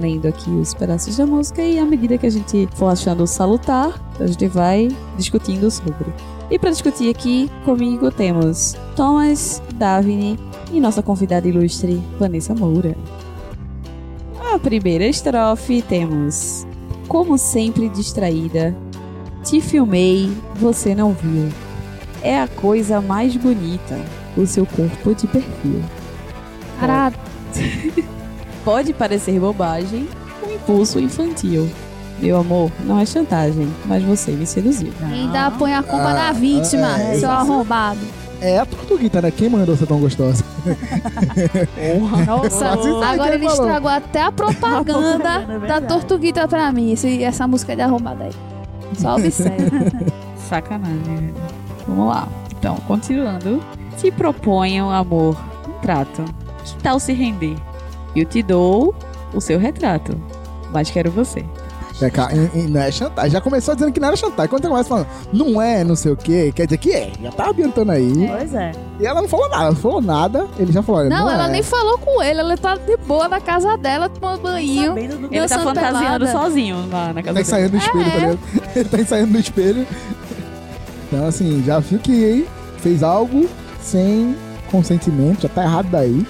lendo 0.00 0.28
aqui 0.28 0.48
os 0.50 0.72
pedaços 0.72 1.16
da 1.16 1.26
música 1.26 1.62
e 1.62 1.80
à 1.80 1.84
medida 1.84 2.16
que 2.16 2.28
a 2.28 2.30
gente 2.30 2.68
for 2.76 2.92
achando 2.92 3.26
salutar, 3.26 4.00
a 4.20 4.26
gente 4.28 4.46
vai 4.46 4.88
discutindo 5.16 5.68
sobre. 5.68 6.14
E 6.48 6.56
para 6.60 6.70
discutir 6.70 7.10
aqui 7.10 7.50
comigo 7.64 8.08
temos 8.12 8.76
Thomas, 8.94 9.60
Davine 9.74 10.38
e 10.72 10.80
nossa 10.80 11.02
convidada 11.02 11.48
ilustre 11.48 12.00
Vanessa 12.20 12.54
Moura. 12.54 12.96
A 14.54 14.60
primeira 14.60 15.08
estrofe 15.08 15.82
temos 15.82 16.64
Como 17.08 17.36
sempre 17.36 17.88
distraída, 17.88 18.76
te 19.42 19.60
filmei, 19.60 20.30
você 20.56 20.94
não 20.94 21.12
viu. 21.12 21.48
É 22.22 22.40
a 22.40 22.46
coisa 22.48 23.00
mais 23.00 23.36
bonita, 23.36 23.98
o 24.36 24.46
seu 24.46 24.64
corpo 24.64 25.14
de 25.14 25.26
perfil. 25.26 25.82
Caraca, 26.80 27.18
Pode 28.64 28.92
parecer 28.92 29.40
bobagem, 29.40 30.08
um 30.46 30.52
impulso 30.54 31.00
infantil. 31.00 31.68
Meu 32.20 32.36
amor, 32.38 32.70
não 32.84 33.00
é 33.00 33.04
chantagem, 33.04 33.68
mas 33.86 34.02
você 34.04 34.30
me 34.30 34.46
seduziu. 34.46 34.92
ainda 35.04 35.50
põe 35.50 35.74
a 35.74 35.82
culpa 35.82 36.12
na 36.14 36.30
vítima, 36.32 36.96
é, 37.00 37.18
seu 37.18 37.28
arrombado. 37.30 37.98
É 38.40 38.58
a 38.60 38.64
tortuguita, 38.66 39.20
né? 39.20 39.30
Quem 39.32 39.48
mandou 39.48 39.76
ser 39.76 39.86
tão 39.86 39.98
gostosa? 39.98 40.44
Nossa, 42.26 42.70
agora 43.06 43.34
ele 43.34 43.46
estragou 43.46 43.90
até 43.90 44.22
a 44.22 44.30
propaganda 44.32 45.44
da 45.66 45.80
Tortuguita 45.80 46.46
pra 46.48 46.70
mim, 46.72 46.92
esse- 46.92 47.22
essa 47.22 47.46
música 47.46 47.74
de 47.74 47.82
arrombada 47.82 48.24
aí. 48.24 48.32
Só 48.94 49.16
observe. 49.16 49.70
Sacanagem. 50.48 51.32
Vamos 51.86 52.08
lá. 52.08 52.28
Então, 52.58 52.76
continuando. 52.86 53.62
Te 53.98 54.10
proponho, 54.10 54.90
amor, 54.90 55.36
um 55.68 55.80
trato. 55.80 56.24
Que 56.64 56.82
tal 56.82 56.98
se 56.98 57.12
render? 57.12 57.56
Eu 58.14 58.24
te 58.24 58.42
dou 58.42 58.94
o 59.34 59.40
seu 59.40 59.58
retrato, 59.58 60.16
mas 60.72 60.90
quero 60.90 61.10
você. 61.10 61.44
É, 62.02 62.10
cara, 62.10 62.32
e- 62.34 62.58
e 62.58 62.62
não 62.68 62.80
é 62.80 62.90
chantagem. 62.90 63.30
Já 63.30 63.40
começou 63.40 63.74
dizendo 63.74 63.92
que 63.92 64.00
não 64.00 64.08
era 64.08 64.16
chantagem. 64.16 64.48
Quando 64.50 64.62
você 64.62 64.68
começa 64.68 64.88
falando, 64.88 65.06
não 65.32 65.60
é, 65.62 65.84
não 65.84 65.94
sei 65.94 66.12
o 66.12 66.16
quê, 66.16 66.52
quer 66.54 66.66
dizer 66.66 66.78
que 66.78 66.92
é. 66.92 67.12
Já 67.22 67.30
tá 67.30 67.48
adiantando 67.50 67.92
aí. 67.92 68.28
Pois 68.28 68.54
é. 68.54 68.72
E 69.00 69.06
ela 69.06 69.20
não 69.22 69.28
falou 69.28 69.48
nada, 69.48 69.64
não 69.66 69.76
falou 69.76 70.00
nada. 70.00 70.46
Ele 70.58 70.72
já 70.72 70.82
falou, 70.82 71.00
olha, 71.02 71.10
Não, 71.10 71.24
não, 71.26 71.30
ela 71.30 71.48
é. 71.48 71.52
nem 71.52 71.62
falou 71.62 71.98
com 71.98 72.22
ele, 72.22 72.40
ela 72.40 72.56
tá 72.56 72.74
de 72.76 72.96
boa 72.98 73.28
na 73.28 73.40
casa 73.40 73.76
dela, 73.76 74.08
tomando 74.08 74.42
banho. 74.42 74.96
Ele 74.98 75.48
tá 75.48 75.58
fantasiando 75.60 76.26
pelada. 76.26 76.32
sozinho 76.32 76.88
lá 76.90 77.12
na 77.12 77.22
casa 77.22 77.24
Tá 77.24 77.32
dele. 77.32 77.40
ensaiando 77.40 77.72
no 77.72 77.78
espelho, 77.78 78.04
tá 78.10 78.16
ligado? 78.18 78.38
Ele 78.76 78.84
tá 78.88 78.98
ensaiando 79.00 79.32
no 79.32 79.38
espelho. 79.38 79.86
Então, 81.08 81.26
assim, 81.26 81.62
já 81.64 81.78
viu 81.78 81.98
que 81.98 82.46
fez 82.78 83.02
algo 83.02 83.48
sem 83.80 84.34
consentimento, 84.70 85.42
já 85.42 85.48
tá 85.48 85.62
errado 85.62 85.88
daí. 85.90 86.26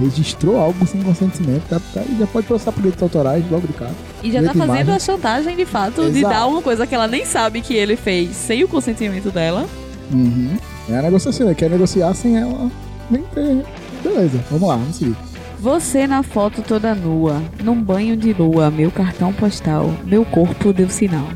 Registrou 0.00 0.58
algo 0.58 0.86
sem 0.86 1.02
consentimento, 1.02 1.62
tá, 1.68 1.80
tá, 1.92 2.02
e 2.08 2.18
já 2.18 2.26
pode 2.26 2.46
processar 2.46 2.72
por 2.72 2.80
direitos 2.80 3.02
autorais 3.02 3.44
logo 3.50 3.66
de 3.66 3.72
cara. 3.74 3.92
E 4.22 4.32
já 4.32 4.42
tá 4.42 4.52
Direito 4.52 4.52
de 4.52 4.58
fazendo 4.58 4.88
imagem. 4.88 4.94
a 4.94 4.98
chantagem 4.98 5.56
de 5.56 5.66
fato 5.66 6.10
de 6.10 6.18
Exato. 6.18 6.34
dar 6.34 6.46
uma 6.46 6.62
coisa 6.62 6.86
que 6.86 6.94
ela 6.94 7.06
nem 7.06 7.24
sabe 7.24 7.60
que 7.60 7.74
ele 7.74 7.94
fez 7.96 8.34
sem 8.34 8.64
o 8.64 8.68
consentimento 8.68 9.30
dela. 9.30 9.66
Uhum. 10.10 10.56
É 10.88 10.96
a 10.98 11.02
negociação, 11.02 11.46
ele 11.46 11.54
quer 11.54 11.70
negociar 11.70 12.12
sem 12.14 12.36
ela 12.36 12.70
nem 13.10 13.22
ter. 13.34 13.64
Beleza, 14.02 14.40
vamos 14.50 14.68
lá, 14.68 14.76
vamos 14.76 14.96
seguir. 14.96 15.16
Você 15.60 16.06
na 16.08 16.22
foto 16.24 16.60
toda 16.62 16.94
nua, 16.94 17.40
num 17.62 17.80
banho 17.80 18.16
de 18.16 18.32
lua, 18.32 18.68
meu 18.70 18.90
cartão 18.90 19.32
postal, 19.32 19.94
meu 20.04 20.24
corpo 20.24 20.72
deu 20.72 20.88
sinal. 20.90 21.28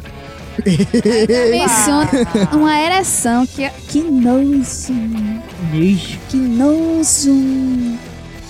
Menciona 1.50 2.08
uma 2.52 2.76
ereção 2.80 3.46
que, 3.46 3.68
que 3.88 4.00
nojo. 4.00 4.94
Que 6.28 6.36
nojo. 6.36 7.98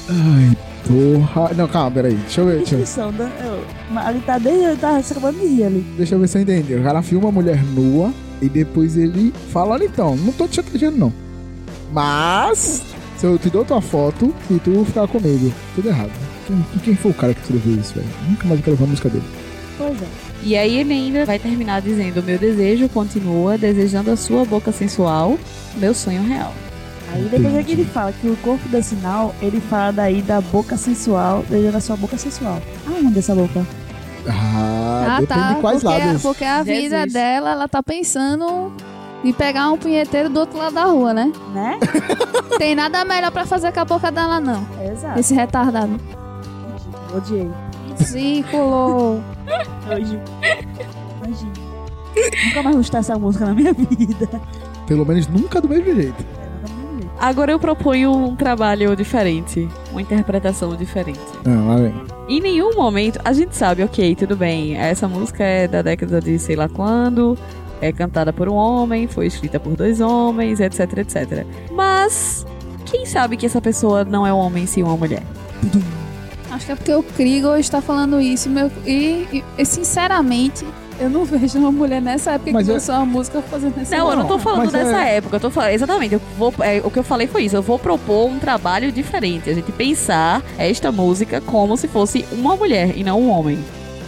Ai, 0.09 0.57
porra. 0.87 1.53
Não, 1.55 1.67
calma, 1.69 1.91
peraí. 1.91 2.15
Deixa 2.15 2.41
eu 2.41 2.47
ver. 2.47 2.65
Deixa 2.65 3.01
eu, 3.01 3.13
da. 3.13 3.25
eu- 3.25 3.65
mas 3.91 4.07
Ali 4.07 4.21
tá 4.21 4.39
desde. 4.39 4.65
Ele 4.65 4.77
tá 4.77 5.03
se 5.03 5.13
acabando 5.13 5.39
de 5.41 5.47
rir 5.47 5.65
ali. 5.65 5.81
deixa 5.97 6.15
eu 6.15 6.19
ver 6.21 6.29
se 6.29 6.39
eu 6.39 6.43
entendi. 6.43 6.75
O 6.75 6.83
cara 6.83 7.03
filma 7.03 7.29
a 7.29 7.33
mulher 7.33 7.63
nua 7.65 8.13
e 8.41 8.49
depois 8.49 8.97
ele 8.97 9.33
fala, 9.53 9.75
olha 9.75 9.85
então, 9.85 10.17
não 10.17 10.33
tô 10.33 10.47
te 10.47 10.57
chantageando 10.57 10.97
não. 10.99 11.13
Mas, 11.93 12.83
se 13.17 13.27
eu 13.27 13.39
te 13.39 13.49
dou 13.49 13.65
tua 13.65 13.81
foto 13.81 14.35
e 14.51 14.59
tu 14.59 14.85
ficar 14.85 15.07
comigo, 15.09 15.53
tudo 15.75 15.89
errado. 15.89 16.11
Quem, 16.47 16.65
quem 16.85 16.95
foi 16.97 17.11
o 17.11 17.15
cara 17.15 17.35
que 17.35 17.41
escreveu 17.41 17.75
isso, 17.81 17.95
velho? 17.95 18.07
Nunca 18.29 18.47
mais 18.47 18.61
eu 18.61 18.65
quero 18.65 18.73
ouvir 18.75 18.85
a 18.85 18.87
música 18.89 19.09
dele. 19.09 19.25
Pois 19.79 20.03
é. 20.03 20.07
E 20.43 20.57
aí 20.57 20.77
ele 20.79 20.93
ainda 20.93 21.25
vai 21.25 21.39
terminar 21.39 21.81
dizendo: 21.83 22.23
Meu 22.23 22.39
desejo 22.39 22.89
continua, 22.89 23.57
desejando 23.59 24.11
a 24.11 24.17
sua 24.17 24.45
boca 24.45 24.71
sensual, 24.71 25.39
meu 25.77 25.95
sonho 25.95 26.23
real. 26.23 26.53
Aí 27.13 27.23
depois 27.31 27.55
é 27.55 27.63
que 27.63 27.73
ele 27.73 27.85
fala 27.85 28.13
que 28.13 28.29
o 28.29 28.37
corpo 28.39 28.69
dá 28.69 28.83
sinal, 28.83 29.35
ele 29.41 29.61
fala 29.61 29.93
daí 29.93 30.23
da 30.23 30.41
boca 30.41 30.77
sensual, 30.77 31.45
desejando 31.49 31.77
a 31.77 31.81
sua 31.81 31.97
boca 31.97 32.19
sensual. 32.19 32.61
Aonde 32.87 33.19
essa 33.19 33.35
boca? 33.35 33.67
Ah, 34.29 35.19
depende 35.21 35.55
de 35.55 35.61
quais 35.61 35.83
porque, 35.83 35.99
lados. 35.99 36.23
porque 36.23 36.45
a 36.45 36.65
Jesus. 36.65 36.83
vida 36.83 37.07
dela, 37.07 37.53
ela 37.53 37.69
tá 37.69 37.83
pensando 37.83 38.73
em 39.25 39.33
pegar 39.33 39.71
um 39.71 39.79
punheteiro 39.79 40.29
do 40.29 40.41
outro 40.41 40.59
lado 40.59 40.75
da 40.75 40.85
rua, 40.85 41.15
né? 41.15 41.33
Né? 41.55 41.79
Tem 42.59 42.75
nada 42.75 43.05
melhor 43.05 43.31
pra 43.31 43.47
fazer 43.47 43.73
com 43.73 43.81
a 43.81 43.85
boca 43.85 44.11
dela, 44.11 44.41
não. 44.41 44.67
Exato. 44.83 45.19
Esse 45.21 45.35
retardado. 45.35 45.99
Odiei. 47.15 47.51
Círculo. 47.97 49.23
Hoje. 49.89 50.21
Hoje. 51.23 51.47
Nunca 52.47 52.63
mais 52.63 52.75
vou 52.75 52.81
escutar 52.81 52.99
essa 52.99 53.19
música 53.19 53.47
na 53.47 53.55
minha 53.55 53.73
vida. 53.75 54.29
Pelo 54.87 55.05
menos 55.05 55.27
nunca 55.29 55.61
do 55.61 55.69
mesmo 55.69 55.95
jeito. 55.95 56.25
Agora 57.19 57.51
eu 57.53 57.59
proponho 57.59 58.13
um 58.13 58.37
trabalho 58.37 58.95
diferente, 58.95 59.69
uma 59.91 60.03
interpretação 60.03 60.77
diferente. 60.77 61.19
Ah, 61.47 61.69
lá 61.69 61.77
vem. 61.77 61.95
Em 62.29 62.41
nenhum 62.41 62.75
momento, 62.75 63.19
a 63.25 63.33
gente 63.33 63.57
sabe, 63.57 63.83
ok, 63.83 64.15
tudo 64.15 64.37
bem, 64.37 64.77
essa 64.77 65.09
música 65.09 65.43
é 65.43 65.67
da 65.67 65.81
década 65.81 66.21
de 66.21 66.39
sei 66.39 66.57
lá 66.57 66.69
quando, 66.69 67.39
é 67.81 67.91
cantada 67.93 68.33
por 68.33 68.49
um 68.49 68.55
homem, 68.55 69.07
foi 69.07 69.27
escrita 69.27 69.59
por 69.59 69.75
dois 69.77 70.01
homens, 70.01 70.61
etc, 70.61 70.81
etc. 70.99 71.47
Mas, 71.73 72.45
quem 72.85 73.07
sabe 73.07 73.37
que 73.37 73.47
essa 73.47 73.61
pessoa 73.61 74.05
não 74.05 74.27
é 74.27 74.33
um 74.33 74.39
homem 74.39 74.67
sim 74.67 74.83
uma 74.83 74.97
mulher? 74.97 75.23
Acho 76.51 76.67
que 76.67 76.73
é 76.73 76.77
porque 76.77 76.95
o 76.95 77.03
Krieger 77.03 77.59
está 77.59 77.81
falando 77.81 78.21
isso. 78.21 78.49
Meu, 78.51 78.71
e, 78.87 79.27
e- 79.33 79.45
e, 79.59 79.65
sinceramente, 79.65 80.65
eu 80.99 81.11
não 81.11 81.25
vejo 81.25 81.59
uma 81.59 81.71
mulher 81.73 82.01
nessa 82.01 82.33
época 82.33 82.53
Mas 82.53 82.65
que 82.65 82.71
eu- 82.71 82.75
lançou 82.75 82.95
uma 82.95 83.07
música 83.07 83.43
fazendo 83.43 83.81
essa 83.81 83.97
Não, 83.97 84.11
eu 84.11 84.17
não 84.17 84.27
tô 84.27 84.39
falando 84.39 84.59
mas 84.65 84.73
dessa 84.73 85.03
é- 85.05 85.17
época, 85.17 85.37
eu 85.37 85.41
tô 85.41 85.51
falando, 85.51 85.71
exatamente, 85.71 86.15
eu 86.15 86.21
vou, 86.39 86.53
é, 86.61 86.81
o 86.85 86.91
que 86.91 86.99
eu 86.99 87.03
falei 87.05 87.27
foi 87.27 87.45
isso, 87.45 87.57
eu 87.57 87.63
vou 87.63 87.79
propor 87.79 88.27
um 88.27 88.39
trabalho 88.39 88.91
diferente, 88.91 89.49
a 89.51 89.55
gente 89.55 89.71
pensar 89.73 90.43
esta 90.59 90.91
música 90.93 91.41
como 91.41 91.77
se 91.77 91.89
fosse 91.89 92.25
uma 92.33 92.57
mulher 92.57 92.97
e 92.97 93.05
não 93.05 93.21
um 93.21 93.31
homem. 93.31 93.59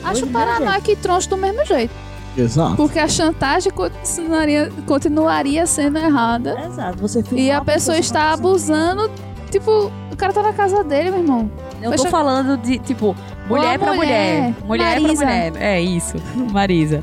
Acho 0.05 0.23
Hoje, 0.25 0.33
paranoico 0.33 0.91
e 0.91 0.97
troncho 0.97 1.29
do 1.29 1.37
mesmo 1.37 1.65
jeito. 1.65 1.93
Exato. 2.37 2.77
Porque 2.77 2.99
a 3.01 3.09
chantagem 3.09 3.73
continuaria, 3.73 4.71
continuaria 4.87 5.67
sendo 5.67 5.99
errada. 5.99 6.57
Exato. 6.67 6.99
Você 7.01 7.23
E 7.33 7.51
a 7.51 7.61
pessoa 7.61 7.99
está 7.99 8.27
sem 8.27 8.35
abusando. 8.35 9.11
Tipo, 9.51 9.91
o 10.13 10.17
cara 10.17 10.33
tá 10.33 10.43
na 10.43 10.53
casa 10.53 10.85
dele, 10.85 11.11
meu 11.11 11.21
irmão. 11.21 11.51
Eu 11.83 11.91
Deixa- 11.91 12.05
tô 12.05 12.11
falando 12.11 12.57
de, 12.57 12.79
tipo, 12.79 13.15
mulher 13.49 13.79
pra 13.79 13.95
mulher. 13.95 14.41
mulher. 14.41 14.55
Mulher 14.65 15.01
Marisa. 15.01 15.25
pra 15.25 15.35
mulher. 15.35 15.53
É 15.57 15.81
isso, 15.81 16.17
Marisa. 16.53 17.01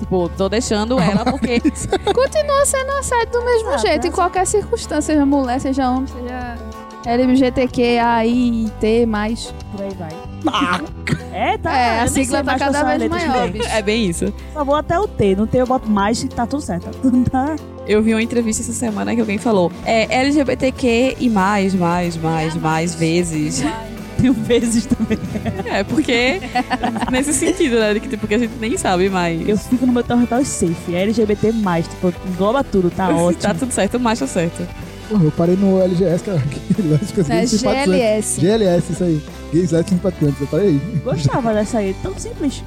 Tipo, 0.00 0.28
tô 0.36 0.48
deixando 0.48 0.98
ela 0.98 1.24
porque. 1.24 1.60
Continua 2.12 2.66
sendo 2.66 2.90
assédio 2.98 3.30
do 3.32 3.44
mesmo 3.44 3.68
Exato, 3.68 3.86
jeito, 3.86 4.06
em 4.08 4.10
qualquer 4.10 4.46
circunstância, 4.46 5.14
seja 5.14 5.24
mulher, 5.24 5.60
seja 5.60 5.88
homem, 5.90 6.06
seja 6.08 6.58
LGBTQAI, 7.06 8.70
T, 8.80 9.06
mais. 9.06 9.54
Por 9.70 9.82
aí 9.82 9.90
vai. 9.98 10.08
Ah, 10.46 10.80
É, 11.32 11.56
tá. 11.58 11.72
É, 11.76 12.00
a 12.00 12.08
sigla 12.08 12.38
sei 12.38 12.38
tá 12.38 12.42
mais 12.44 12.58
cada 12.58 12.82
vez 12.96 13.08
maior. 13.10 13.50
É 13.72 13.80
bem 13.82 14.06
isso. 14.06 14.32
Só 14.52 14.64
vou 14.64 14.74
até 14.74 14.98
o 14.98 15.06
T. 15.06 15.36
No 15.36 15.46
T 15.46 15.56
eu 15.58 15.66
boto 15.66 15.88
mais 15.88 16.22
e 16.22 16.28
tá 16.28 16.46
tudo 16.46 16.60
certo. 16.62 16.88
Tá? 17.30 17.54
Eu 17.86 18.02
vi 18.02 18.12
uma 18.14 18.22
entrevista 18.22 18.62
essa 18.62 18.72
semana 18.72 19.14
que 19.14 19.20
alguém 19.20 19.38
falou: 19.38 19.70
é 19.84 20.12
LGBTQ 20.20 21.16
e 21.20 21.28
mais, 21.30 21.74
mais, 21.74 22.16
mais, 22.16 22.54
mais 22.56 22.94
vezes. 22.94 23.62
Mil 24.22 24.32
vezes 24.32 24.86
também. 24.86 25.18
É, 25.66 25.82
porque. 25.84 26.40
nesse 27.10 27.32
sentido, 27.34 27.78
né? 27.78 27.98
que, 27.98 28.08
Tipo, 28.08 28.26
que 28.26 28.34
a 28.34 28.38
gente 28.38 28.52
nem 28.60 28.76
sabe 28.76 29.08
mais. 29.08 29.46
Eu 29.48 29.56
fico 29.56 29.86
no 29.86 29.92
meu 29.92 30.02
território 30.02 30.44
safe. 30.46 30.94
É 30.94 31.02
LGBT, 31.02 31.52
tipo, 31.88 32.14
engloba 32.28 32.62
tudo, 32.62 32.90
tá 32.90 33.08
ótimo. 33.08 33.42
Tá 33.42 33.54
tudo 33.54 33.72
certo, 33.72 33.98
mais 33.98 34.18
tá 34.18 34.26
certo. 34.26 34.66
porra, 35.08 35.24
eu 35.24 35.32
parei 35.32 35.56
no 35.56 35.80
LGS, 35.80 36.24
cara. 36.24 36.42
Que 36.74 36.82
lésbicas 36.82 37.28
É 37.30 37.36
gays 37.36 37.50
simpatizantes. 37.50 38.38
GLS. 38.38 38.40
GLS, 38.40 38.92
isso 38.92 39.04
aí. 39.04 39.22
Gays 39.52 39.70
lésbicas 39.72 39.98
simpatizantes, 39.98 40.40
eu 40.40 40.46
parei 40.46 40.66
aí. 40.68 40.80
Gostava 41.04 41.52
dessa 41.54 41.78
aí, 41.78 41.94
tão 42.02 42.16
simples. 42.18 42.62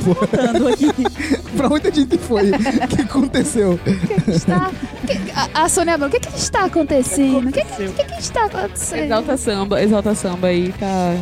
Voltando 0.00 0.68
aqui. 0.68 0.86
pra 1.56 1.68
onde 1.68 1.88
a 1.88 1.90
gente 1.90 2.18
foi? 2.18 2.50
O 2.50 2.88
que 2.88 3.02
aconteceu? 3.02 3.72
O 3.72 3.78
que 3.78 4.20
que 4.20 4.30
está... 4.30 4.70
que- 5.06 5.30
a, 5.34 5.64
a 5.64 5.68
Sônia 5.68 5.94
Abrão, 5.94 6.08
o 6.08 6.10
que 6.10 6.20
que 6.20 6.36
está 6.36 6.64
acontecendo? 6.64 7.48
O 7.48 7.52
que, 7.52 7.64
que, 7.64 7.88
que 7.92 8.04
que 8.04 8.20
está 8.20 8.44
acontecendo? 8.46 9.04
Exalta 9.04 9.36
samba, 9.36 9.82
exalta 9.82 10.14
samba 10.14 10.48
aí 10.48 10.72
tá. 10.78 11.14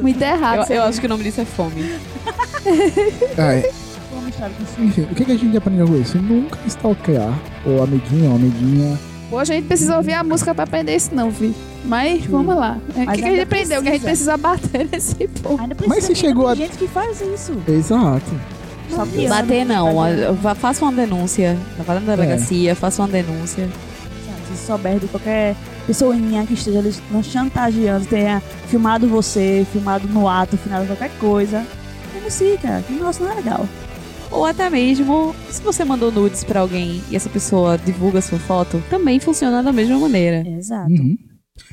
Muito 0.00 0.22
errado. 0.22 0.70
Eu, 0.70 0.76
eu 0.76 0.82
acho 0.84 1.00
que 1.00 1.06
o 1.06 1.08
nome 1.08 1.24
disso 1.24 1.40
é 1.40 1.44
fome. 1.44 1.84
Ah, 3.38 3.52
é. 3.54 3.70
Enfim, 4.80 5.02
o 5.02 5.14
que, 5.14 5.24
que 5.24 5.32
a 5.32 5.36
gente 5.36 5.56
aprendeu 5.56 5.86
com 5.86 5.96
isso? 5.96 6.18
Nunca 6.18 6.58
stalkear 6.66 7.32
o 7.64 7.80
amiguinho 7.82 8.30
ou 8.30 8.36
amiguinha. 8.36 8.98
Pô, 9.28 9.38
a 9.38 9.44
gente 9.44 9.66
precisa 9.66 9.96
ouvir 9.96 10.12
a 10.12 10.22
música 10.22 10.54
pra 10.54 10.64
aprender 10.64 10.94
isso 10.94 11.12
não, 11.14 11.30
Vi. 11.30 11.54
Mas 11.84 12.24
vamos 12.26 12.54
lá. 12.56 12.78
O 12.88 12.92
que, 12.92 13.04
que 13.04 13.10
a 13.10 13.14
gente 13.16 13.40
aprendeu? 13.40 13.82
Que 13.82 13.88
a 13.88 13.92
gente 13.92 14.02
precisa. 14.04 14.32
precisa 14.32 14.36
bater 14.36 14.88
nesse 14.92 15.28
ponto. 15.42 15.60
Ainda 15.62 15.76
Mas 15.86 16.04
se 16.04 16.06
precisa, 16.08 16.14
chegou 16.14 16.44
tem 16.44 16.52
a- 16.52 16.66
gente 16.66 16.78
que 16.78 16.88
faz 16.88 17.20
isso. 17.20 17.52
Exato. 17.68 18.40
Sabia? 18.90 19.28
Bater 19.28 19.64
não, 19.66 19.94
vá- 20.40 20.54
faça 20.54 20.84
uma 20.84 20.92
denúncia. 20.92 21.56
Vá 21.84 21.94
na 21.94 22.00
delegacia, 22.00 22.74
faça 22.76 23.02
uma 23.02 23.08
denúncia. 23.08 23.68
Se 24.56 24.64
souber 24.66 25.00
de 25.00 25.08
qualquer 25.08 25.56
pessoinha 25.88 26.46
que 26.46 26.54
esteja 26.54 26.78
ali 26.78 26.94
chantageando, 27.24 28.06
tenha 28.06 28.40
filmado 28.68 29.08
você, 29.08 29.66
filmado 29.72 30.06
no 30.06 30.28
ato, 30.28 30.56
filmado 30.56 30.86
qualquer 30.86 31.10
coisa, 31.18 31.64
denuncie, 32.14 32.56
cara. 32.62 32.80
Que 32.82 32.92
negócio 32.92 33.24
não 33.24 33.32
é 33.32 33.34
legal. 33.34 33.68
Ou 34.30 34.44
até 34.44 34.68
mesmo, 34.68 35.34
se 35.50 35.62
você 35.62 35.84
mandou 35.84 36.10
nudes 36.12 36.44
pra 36.44 36.60
alguém 36.60 37.02
e 37.10 37.16
essa 37.16 37.28
pessoa 37.28 37.78
divulga 37.78 38.20
sua 38.20 38.38
foto, 38.38 38.82
também 38.90 39.18
funciona 39.20 39.62
da 39.62 39.72
mesma 39.72 39.98
maneira. 39.98 40.46
Exato. 40.46 40.90
Uhum. 40.92 41.16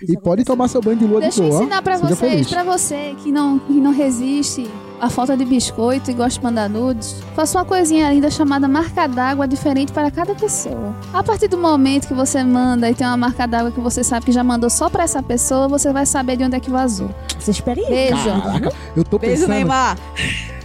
E 0.08 0.18
pode 0.18 0.46
tomar 0.46 0.70
seu 0.70 0.82
banho 0.82 0.98
de 0.98 1.06
lua 1.06 1.20
Deixa 1.20 1.42
de 1.42 1.48
eu 1.48 1.50
boa. 1.50 1.62
ensinar 1.62 1.82
pra 1.82 1.98
vocês, 1.98 2.48
pra 2.50 2.64
você 2.64 3.16
que 3.22 3.30
não, 3.34 3.60
que 3.60 3.74
não 3.74 3.92
resiste 3.92 4.66
à 5.02 5.10
falta 5.10 5.36
de 5.36 5.44
biscoito 5.44 6.10
e 6.10 6.14
gosta 6.14 6.40
de 6.40 6.46
mandar 6.46 6.70
nudes, 6.70 7.22
faça 7.36 7.58
uma 7.58 7.66
coisinha 7.66 8.10
linda 8.10 8.32
chamada 8.32 8.66
marca 8.66 9.08
d'água 9.08 9.46
diferente 9.46 9.92
para 9.92 10.10
cada 10.10 10.34
pessoa. 10.36 10.96
A 11.14 11.22
partir 11.22 11.50
do 11.50 11.58
momento 11.58 12.08
que 12.08 12.14
você 12.14 12.42
manda 12.46 12.90
e 12.90 12.96
tem 12.96 13.06
uma 13.06 13.18
marca 13.18 13.46
d'água 13.46 13.72
que 13.74 13.82
você 13.82 14.06
sabe 14.06 14.26
que 14.26 14.32
já 14.32 14.44
mandou 14.44 14.70
só 14.70 14.90
pra 14.90 15.04
essa 15.04 15.22
pessoa, 15.22 15.68
você 15.68 15.92
vai 15.92 16.06
saber 16.06 16.38
de 16.38 16.46
onde 16.46 16.56
é 16.56 16.60
que 16.62 16.70
vazou. 16.70 17.10
Você 17.38 17.52
experiência. 17.52 17.94
Beijo. 17.94 18.42
Caraca, 18.42 18.72
eu 18.96 19.04
tô 19.04 19.20
Beijo, 19.20 19.42
pensando. 19.42 19.50
Neymar! 19.54 19.98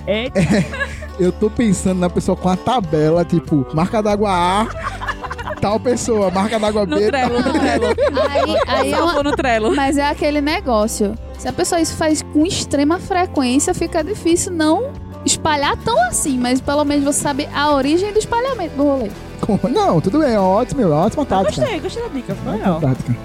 Eita, 0.06 0.40
Eu 1.18 1.32
tô 1.32 1.50
pensando 1.50 1.98
na 1.98 2.08
pessoa 2.08 2.36
com 2.36 2.48
a 2.48 2.56
tabela, 2.56 3.24
tipo, 3.24 3.66
marca 3.74 4.00
d'água 4.02 4.30
A, 4.30 5.54
tal 5.60 5.80
pessoa, 5.80 6.30
marca 6.30 6.58
d'água 6.58 6.86
No 6.86 6.96
B. 6.96 7.06
Trello, 7.06 7.40
no 7.42 7.52
Trello. 7.52 7.86
Aí, 8.30 8.56
aí 8.66 8.92
é 8.92 9.02
uma- 9.02 9.22
no 9.22 9.32
Trello. 9.32 9.74
Mas 9.74 9.98
é 9.98 10.06
aquele 10.08 10.40
negócio. 10.40 11.14
Se 11.38 11.48
a 11.48 11.52
pessoa 11.52 11.80
isso 11.80 11.96
faz 11.96 12.22
com 12.22 12.46
extrema 12.46 12.98
frequência, 13.00 13.74
fica 13.74 14.02
difícil 14.04 14.52
não 14.52 14.90
espalhar 15.24 15.76
tão 15.78 15.98
assim, 16.06 16.38
mas 16.38 16.60
pelo 16.60 16.84
menos 16.84 17.04
você 17.04 17.20
sabe 17.20 17.48
a 17.52 17.72
origem 17.72 18.12
do 18.12 18.18
espalhamento 18.18 18.76
do 18.76 18.84
rolê. 18.84 19.10
Não, 19.70 20.00
tudo 20.00 20.18
bem, 20.20 20.36
ótimo, 20.36 20.88
ótima 20.90 21.24
tática. 21.26 21.60
Gostei, 21.62 21.80
gostei 21.80 22.02
da 22.02 22.08
dica. 22.08 22.34
Foi 22.34 22.52
legal. 22.52 22.80
Tática. 22.80 23.16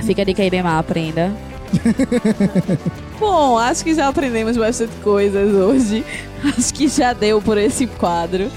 Fica 0.00 0.22
a 0.22 0.24
dica 0.24 0.42
aí, 0.42 0.50
Neymar, 0.50 0.78
aprenda. 0.78 1.32
Bom, 3.18 3.58
acho 3.58 3.82
que 3.82 3.94
já 3.94 4.08
aprendemos 4.08 4.56
bastante 4.56 4.94
coisas 4.96 5.54
hoje. 5.54 6.04
Acho 6.44 6.72
que 6.74 6.86
já 6.86 7.12
deu 7.12 7.40
por 7.40 7.56
esse 7.56 7.86
quadro. 7.86 8.50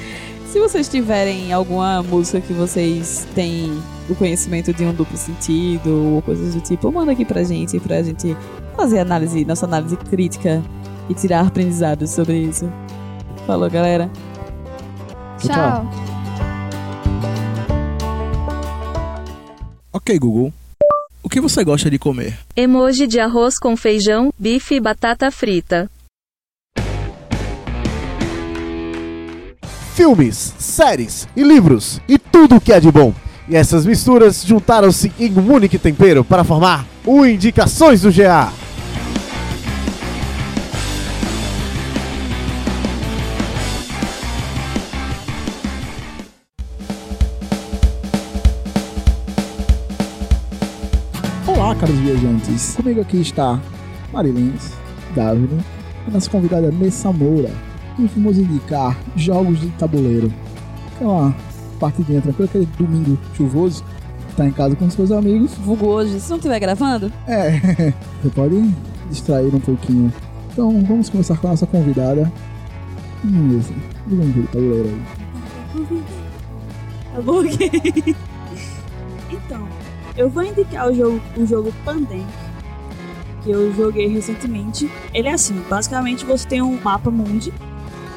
Se 0.52 0.60
vocês 0.60 0.90
tiverem 0.90 1.54
alguma 1.54 2.04
música 2.04 2.42
que 2.42 2.52
vocês 2.54 3.26
têm 3.34 3.82
o 4.10 4.16
conhecimento 4.16 4.74
de 4.74 4.84
um 4.84 4.94
duplo 4.94 5.16
sentido 5.16 6.16
ou 6.16 6.22
coisas 6.22 6.54
do 6.54 6.62
tipo, 6.62 6.92
manda 6.92 7.12
aqui 7.14 7.24
pra 7.24 7.44
gente, 7.44 7.80
pra 7.80 8.02
gente 8.04 8.36
fazer 8.76 9.00
análise, 9.00 9.46
nossa 9.46 9.66
análise 9.66 9.96
crítica 9.96 10.62
e 11.08 11.14
tirar 11.14 11.46
aprendizados 11.48 12.10
sobre 12.10 12.38
isso. 12.38 12.70
Falou, 13.48 13.70
galera. 13.70 14.10
Tchau. 15.40 15.56
Tchau. 15.56 15.90
Ok, 19.94 20.20
Google. 20.20 20.54
O 21.22 21.30
que 21.30 21.42
você 21.42 21.64
gosta 21.64 21.90
de 21.90 22.00
comer? 22.00 22.38
Emoji 22.56 23.06
de 23.06 23.20
arroz 23.20 23.60
com 23.60 23.76
feijão, 23.76 24.32
bife 24.38 24.76
e 24.76 24.80
batata 24.80 25.30
frita. 25.30 25.90
filmes, 30.00 30.54
séries 30.58 31.28
e 31.36 31.44
livros 31.44 32.00
e 32.08 32.18
tudo 32.18 32.56
o 32.56 32.62
que 32.62 32.72
é 32.72 32.80
de 32.80 32.90
bom. 32.90 33.14
E 33.50 33.56
essas 33.58 33.86
misturas 33.86 34.46
juntaram-se 34.46 35.12
em 35.20 35.30
um 35.38 35.52
único 35.52 35.78
tempero 35.78 36.24
para 36.24 36.46
formar 36.46 36.86
o 37.06 37.26
Indicações 37.26 38.04
do 38.04 38.10
GA. 38.10 38.50
Caros 51.80 51.96
viajantes. 51.98 52.76
Comigo 52.76 53.02
aqui 53.02 53.22
está 53.22 53.60
Marilins, 54.12 54.74
Davino 55.16 55.64
e 56.08 56.12
nossa 56.12 56.30
convidada 56.30 56.72
Nessa 56.72 57.12
Moura. 57.12 57.52
E 57.98 58.06
vamos 58.16 58.38
indicar 58.38 58.98
jogos 59.16 59.60
de 59.60 59.70
tabuleiro. 59.72 60.32
Aquela 60.96 61.36
partidinha 61.80 62.22
tranquila, 62.22 62.48
aquele 62.50 62.66
domingo 62.78 63.18
chuvoso. 63.34 63.84
Tá 64.36 64.46
em 64.46 64.52
casa 64.52 64.76
com 64.76 64.90
seus 64.90 65.12
amigos. 65.12 65.54
Vulgo 65.56 65.88
hoje, 65.88 66.20
se 66.20 66.30
não 66.30 66.38
estiver 66.38 66.60
gravando, 66.60 67.12
É, 67.28 67.60
você 68.22 68.30
pode 68.34 68.74
distrair 69.10 69.54
um 69.54 69.60
pouquinho. 69.60 70.14
Então 70.52 70.84
vamos 70.86 71.10
começar 71.10 71.38
com 71.38 71.48
a 71.48 71.50
nossa 71.52 71.66
convidada. 71.66 72.32
Isso, 73.26 73.74
diga 74.08 74.22
um 74.24 74.28
jogo 74.28 74.42
de 74.42 74.48
tabuleiro 74.48 74.90
aí. 74.90 76.04
Tá 77.12 77.22
bom? 77.22 77.40
ok? 77.40 78.16
então, 79.32 79.68
eu 80.20 80.30
vou 80.30 80.44
indicar 80.44 80.90
o 80.90 80.94
jogo, 80.94 81.22
o 81.38 81.46
jogo 81.46 81.74
Pandemic, 81.86 82.28
que 83.42 83.50
eu 83.50 83.74
joguei 83.74 84.06
recentemente. 84.10 84.92
Ele 85.14 85.30
é 85.30 85.34
assim, 85.34 85.64
basicamente 85.70 86.26
você 86.26 86.46
tem 86.46 86.62
um 86.62 86.78
mapa 86.82 87.10
mundi 87.10 87.54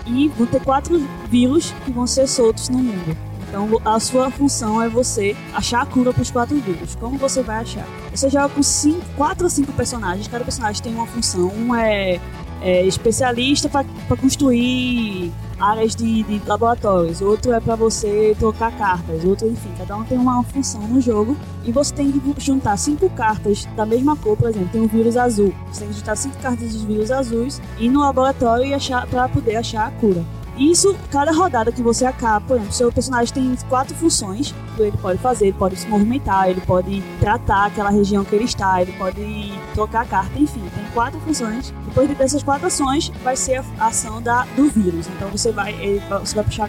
e 0.04 0.26
vão 0.30 0.48
ter 0.48 0.60
quatro 0.64 1.00
vírus 1.30 1.72
que 1.84 1.92
vão 1.92 2.04
ser 2.04 2.26
soltos 2.26 2.68
no 2.68 2.78
mundo. 2.78 3.16
Então 3.48 3.80
a 3.84 4.00
sua 4.00 4.32
função 4.32 4.82
é 4.82 4.88
você 4.88 5.36
achar 5.54 5.82
a 5.82 5.86
cura 5.86 6.12
para 6.12 6.22
os 6.22 6.30
quatro 6.30 6.56
vírus. 6.56 6.96
Como 6.96 7.16
você 7.18 7.40
vai 7.40 7.58
achar? 7.58 7.86
Você 8.12 8.28
joga 8.28 8.48
com 8.48 8.64
cinco, 8.64 9.04
quatro 9.16 9.44
ou 9.44 9.50
cinco 9.50 9.72
personagens. 9.72 10.26
Cada 10.26 10.42
personagem 10.42 10.82
tem 10.82 10.92
uma 10.92 11.06
função. 11.06 11.52
Um 11.54 11.72
é, 11.72 12.20
é 12.62 12.86
especialista 12.86 13.68
para 13.68 14.16
construir 14.16 15.32
áreas 15.58 15.94
de, 15.94 16.22
de 16.22 16.42
laboratórios. 16.46 17.20
Outro 17.20 17.52
é 17.52 17.60
para 17.60 17.76
você 17.76 18.36
trocar 18.38 18.72
cartas. 18.76 19.24
Outro, 19.24 19.48
enfim, 19.48 19.70
cada 19.78 19.96
um 19.96 20.04
tem 20.04 20.18
uma 20.18 20.42
função 20.42 20.80
no 20.82 21.00
jogo. 21.00 21.36
E 21.64 21.70
você 21.70 21.94
tem 21.94 22.10
que 22.10 22.20
juntar 22.40 22.76
cinco 22.76 23.08
cartas 23.10 23.66
da 23.76 23.86
mesma 23.86 24.16
cor, 24.16 24.36
por 24.36 24.48
exemplo, 24.48 24.68
tem 24.70 24.80
um 24.80 24.88
vírus 24.88 25.16
azul. 25.16 25.52
Você 25.70 25.80
tem 25.80 25.88
que 25.88 25.98
juntar 25.98 26.16
cinco 26.16 26.36
cartas 26.38 26.72
dos 26.72 26.82
vírus 26.82 27.10
azuis 27.10 27.60
e 27.78 27.86
ir 27.86 27.90
no 27.90 28.00
laboratório 28.00 28.64
para 29.10 29.28
poder 29.28 29.56
achar 29.56 29.86
a 29.86 29.90
cura. 29.92 30.24
Isso, 30.56 30.94
cada 31.10 31.32
rodada 31.32 31.72
que 31.72 31.82
você 31.82 32.04
acaba, 32.04 32.44
por 32.46 32.56
exemplo, 32.56 32.72
seu 32.72 32.92
personagem 32.92 33.32
tem 33.32 33.56
quatro 33.70 33.94
funções 33.96 34.54
que 34.76 34.82
ele 34.82 34.96
pode 34.98 35.18
fazer, 35.18 35.46
ele 35.46 35.56
pode 35.56 35.76
se 35.76 35.88
movimentar, 35.88 36.48
ele 36.50 36.60
pode 36.60 37.02
tratar 37.20 37.66
aquela 37.66 37.88
região 37.90 38.22
que 38.22 38.34
ele 38.34 38.44
está, 38.44 38.80
ele 38.82 38.92
pode 38.92 39.52
trocar 39.74 40.02
a 40.02 40.04
carta, 40.04 40.38
enfim, 40.38 40.60
tem 40.74 40.84
quatro 40.92 41.18
funções. 41.20 41.72
Depois 41.86 42.08
dessas 42.16 42.42
quatro 42.42 42.66
ações, 42.66 43.08
vai 43.24 43.34
ser 43.34 43.64
a 43.78 43.86
ação 43.86 44.20
da, 44.20 44.44
do 44.54 44.68
vírus. 44.68 45.06
Então 45.16 45.28
você 45.30 45.50
vai, 45.50 45.72
ele- 45.74 46.02
você 46.20 46.34
vai 46.34 46.44
puxar 46.44 46.68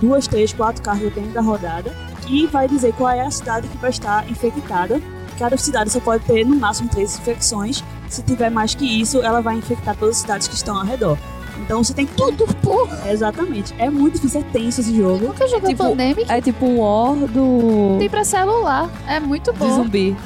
duas, 0.00 0.28
três, 0.28 0.52
quatro 0.52 0.80
cartas 0.82 1.02
dependendo 1.04 1.34
da 1.34 1.40
rodada 1.40 1.92
e 2.28 2.46
vai 2.46 2.68
dizer 2.68 2.94
qual 2.94 3.10
é 3.10 3.20
a 3.26 3.30
cidade 3.30 3.66
que 3.66 3.76
vai 3.78 3.90
estar 3.90 4.30
infectada. 4.30 5.00
Cada 5.38 5.56
cidade 5.56 5.90
só 5.90 5.98
pode 5.98 6.24
ter 6.24 6.44
no 6.46 6.54
máximo 6.54 6.88
três 6.88 7.18
infecções. 7.18 7.82
Se 8.08 8.22
tiver 8.22 8.48
mais 8.50 8.76
que 8.76 8.84
isso, 9.00 9.20
ela 9.22 9.40
vai 9.40 9.56
infectar 9.56 9.96
todas 9.96 10.16
as 10.16 10.20
cidades 10.22 10.46
que 10.46 10.54
estão 10.54 10.76
ao 10.78 10.84
redor. 10.84 11.18
Então 11.60 11.82
você 11.82 11.94
tem. 11.94 12.06
Tudo, 12.06 12.46
porra! 12.62 13.10
Exatamente. 13.10 13.74
É 13.78 13.88
muito 13.90 14.14
difícil, 14.14 14.40
é 14.40 14.44
tenso 14.52 14.80
esse 14.80 14.94
jogo. 14.96 15.26
Nunca 15.28 15.46
jogou 15.48 15.68
Tipo, 15.68 15.84
Pandemic? 15.84 16.30
é 16.30 16.40
tipo 16.40 16.64
um 16.66 16.80
War 16.80 17.14
do. 17.28 17.96
Tem 17.98 18.08
pra 18.10 18.24
celular. 18.24 18.90
É 19.06 19.18
muito 19.20 19.52
de 19.52 19.58
bom. 19.58 19.74
zumbi. 19.74 20.16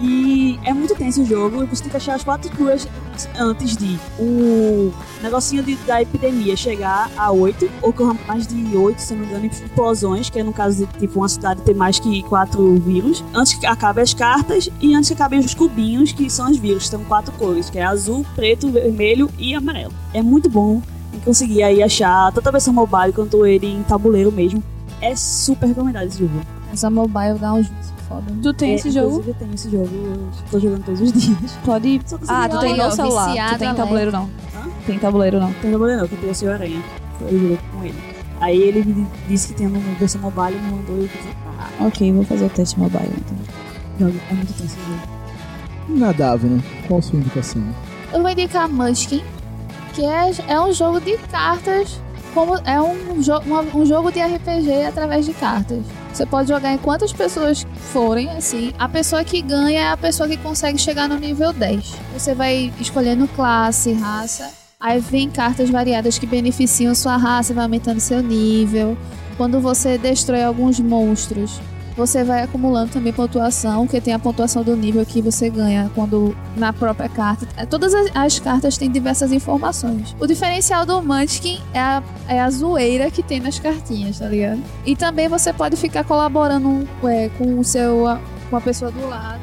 E 0.00 0.58
é 0.64 0.72
muito 0.72 0.94
tenso 0.94 1.22
o 1.22 1.24
jogo 1.26 1.62
e 1.62 1.66
você 1.66 1.82
tem 1.82 1.90
que 1.90 1.96
achar 1.96 2.14
as 2.14 2.22
quatro 2.22 2.48
curas 2.56 2.86
antes 3.36 3.76
de 3.76 3.98
o 4.18 4.92
negocinho 5.22 5.62
de- 5.62 5.74
da 5.86 6.00
epidemia 6.00 6.56
chegar 6.56 7.10
a 7.16 7.32
8, 7.32 7.68
ou 7.82 7.92
com 7.92 8.14
mais 8.28 8.46
de 8.46 8.76
8, 8.76 9.00
se 9.00 9.12
não 9.12 9.22
me 9.22 9.26
engano, 9.26 9.46
explosões, 9.46 10.30
que 10.30 10.38
é 10.38 10.42
no 10.44 10.52
caso 10.52 10.86
de 10.86 10.98
tipo 11.00 11.18
uma 11.18 11.28
cidade 11.28 11.62
ter 11.62 11.74
mais 11.74 11.98
que 11.98 12.22
quatro 12.22 12.76
vírus, 12.76 13.24
antes 13.34 13.54
que 13.54 13.66
acabem 13.66 14.04
as 14.04 14.14
cartas 14.14 14.70
e 14.80 14.94
antes 14.94 15.08
que 15.08 15.14
acabem 15.14 15.40
os 15.40 15.52
cubinhos, 15.52 16.12
que 16.12 16.30
são 16.30 16.48
os 16.48 16.56
vírus, 16.56 16.88
são 16.88 17.02
quatro 17.04 17.32
cores, 17.32 17.68
que 17.68 17.78
é 17.78 17.84
azul, 17.84 18.24
preto, 18.36 18.70
vermelho 18.70 19.28
e 19.36 19.52
amarelo. 19.54 19.92
É 20.14 20.22
muito 20.22 20.48
bom 20.48 20.80
em 21.12 21.18
conseguir 21.18 21.64
aí 21.64 21.82
achar 21.82 22.30
tanto 22.32 22.46
a 22.48 22.52
versão 22.52 22.72
mobile 22.72 23.12
quanto 23.12 23.44
ele 23.44 23.66
em 23.66 23.82
tabuleiro 23.82 24.30
mesmo. 24.30 24.62
É 25.00 25.16
super 25.16 25.66
recomendado 25.66 26.06
esse 26.06 26.18
jogo. 26.18 26.40
Essa 26.72 26.90
mobile 26.90 27.38
dá 27.40 27.54
vícios 27.54 27.76
foda. 28.08 28.24
Tu 28.42 28.54
tem 28.54 28.72
É, 28.72 28.74
esse 28.74 28.90
jogo? 28.90 29.24
Eu 29.26 29.34
tenho 29.34 29.54
esse 29.54 29.70
jogo, 29.70 29.88
eu 29.92 30.28
tô 30.50 30.58
jogando 30.60 30.84
todos 30.84 31.00
os 31.00 31.12
dias. 31.14 31.52
Pode. 31.64 32.00
Só 32.06 32.18
que 32.18 32.24
Ah, 32.28 32.48
tu 32.48 32.58
tem 32.60 32.76
no 32.76 32.90
celular. 32.90 33.28
Tu 33.52 33.58
tem 33.58 33.68
leve. 33.68 33.76
tabuleiro 33.76 34.12
não. 34.12 34.24
Hã? 34.24 34.68
Tem 34.86 34.98
tabuleiro 34.98 35.40
não. 35.40 35.52
Tem 35.54 35.70
tabuleiro 35.72 36.00
não, 36.02 36.08
que 36.08 36.14
eu 36.14 36.18
tenho 36.20 36.32
o 36.32 36.34
Senhor 36.34 36.54
Aranha. 36.54 36.82
Foi 37.18 37.28
eu 37.34 37.38
joguei 37.40 37.58
com 37.72 37.84
ele. 37.84 37.94
Aí 38.40 38.56
ele 38.62 38.84
me 38.84 39.06
disse 39.28 39.48
que 39.48 39.54
tem 39.54 39.66
uma 39.66 39.78
versão 39.98 40.20
mobile 40.20 40.56
e 40.56 40.60
me 40.60 40.70
mandou 40.70 40.96
e 40.98 41.04
eu 41.04 41.10
ah, 41.58 41.86
Ok, 41.86 42.12
vou 42.12 42.24
fazer 42.24 42.44
o 42.44 42.50
teste 42.50 42.78
mobile 42.78 43.10
então. 43.16 43.36
jogo. 44.06 44.18
É 44.30 44.34
muito 44.34 44.52
tenso 44.52 44.64
esse 44.64 44.76
jogo. 44.76 45.98
Na 45.98 46.12
Davina, 46.12 46.62
qual 46.86 47.00
a 47.00 47.02
sua 47.02 47.18
indicação? 47.18 47.62
Eu 48.12 48.20
vou 48.22 48.30
indicar 48.30 48.68
Munchkin, 48.68 49.22
que 49.94 50.04
é, 50.04 50.30
é 50.46 50.60
um 50.60 50.72
jogo 50.72 51.00
de 51.00 51.16
cartas. 51.32 52.00
Como 52.34 52.54
é 52.64 52.80
um, 52.80 53.20
jo 53.20 53.38
uma- 53.46 53.62
um 53.74 53.84
jogo 53.84 54.12
de 54.12 54.20
RPG 54.20 54.84
através 54.86 55.26
de 55.26 55.32
cartas. 55.32 55.80
Você 56.18 56.26
pode 56.26 56.48
jogar 56.48 56.72
em 56.72 56.78
quantas 56.78 57.12
pessoas 57.12 57.64
forem, 57.92 58.28
assim. 58.30 58.72
A 58.76 58.88
pessoa 58.88 59.22
que 59.22 59.40
ganha 59.40 59.82
é 59.82 59.88
a 59.88 59.96
pessoa 59.96 60.28
que 60.28 60.36
consegue 60.36 60.76
chegar 60.76 61.08
no 61.08 61.16
nível 61.16 61.52
10. 61.52 61.94
Você 62.12 62.34
vai 62.34 62.72
escolhendo 62.80 63.28
classe, 63.28 63.92
raça. 63.92 64.52
Aí 64.80 64.98
vem 64.98 65.30
cartas 65.30 65.70
variadas 65.70 66.18
que 66.18 66.26
beneficiam 66.26 66.92
sua 66.92 67.16
raça, 67.16 67.54
vai 67.54 67.62
aumentando 67.62 68.00
seu 68.00 68.20
nível. 68.20 68.98
Quando 69.36 69.60
você 69.60 69.96
destrói 69.96 70.42
alguns 70.42 70.80
monstros, 70.80 71.60
você 71.98 72.22
vai 72.22 72.44
acumulando 72.44 72.92
também 72.92 73.12
pontuação, 73.12 73.84
que 73.84 74.00
tem 74.00 74.14
a 74.14 74.20
pontuação 74.20 74.62
do 74.62 74.76
nível 74.76 75.04
que 75.04 75.20
você 75.20 75.50
ganha 75.50 75.90
quando 75.96 76.34
na 76.56 76.72
própria 76.72 77.08
carta. 77.08 77.48
É, 77.56 77.66
Todas 77.66 77.92
as, 77.92 78.08
as 78.14 78.38
cartas 78.38 78.78
têm 78.78 78.88
diversas 78.88 79.32
informações. 79.32 80.14
O 80.20 80.26
diferencial 80.26 80.86
do 80.86 81.02
Munchkin 81.02 81.60
é 81.74 81.80
a, 81.80 82.02
é 82.28 82.40
a 82.40 82.48
zoeira 82.50 83.10
que 83.10 83.20
tem 83.20 83.40
nas 83.40 83.58
cartinhas, 83.58 84.20
tá 84.20 84.28
ligado? 84.28 84.62
E 84.86 84.94
também 84.94 85.26
você 85.26 85.52
pode 85.52 85.74
ficar 85.74 86.04
colaborando 86.04 86.88
é, 87.02 87.28
com 87.36 87.58
o 87.58 87.64
seu 87.64 88.04
com 88.48 88.56
a 88.56 88.60
pessoa 88.60 88.92
do 88.92 89.06
lado. 89.08 89.40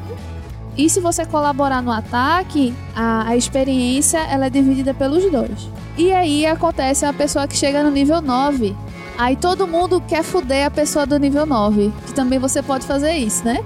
E 0.78 0.88
se 0.88 0.98
você 0.98 1.26
colaborar 1.26 1.82
no 1.82 1.92
ataque, 1.92 2.72
a, 2.94 3.28
a 3.28 3.36
experiência 3.36 4.18
ela 4.18 4.46
é 4.46 4.50
dividida 4.50 4.94
pelos 4.94 5.30
dois. 5.30 5.68
E 5.96 6.10
aí 6.10 6.46
acontece 6.46 7.04
a 7.04 7.12
pessoa 7.12 7.46
que 7.46 7.56
chega 7.56 7.82
no 7.82 7.90
nível 7.90 8.22
9 8.22 8.74
Aí 9.18 9.34
todo 9.36 9.66
mundo 9.66 10.00
quer 10.06 10.22
fuder 10.22 10.66
a 10.66 10.70
pessoa 10.70 11.06
do 11.06 11.18
nível 11.18 11.46
9. 11.46 11.92
Que 12.06 12.12
também 12.14 12.38
você 12.38 12.62
pode 12.62 12.86
fazer 12.86 13.12
isso, 13.16 13.44
né? 13.44 13.60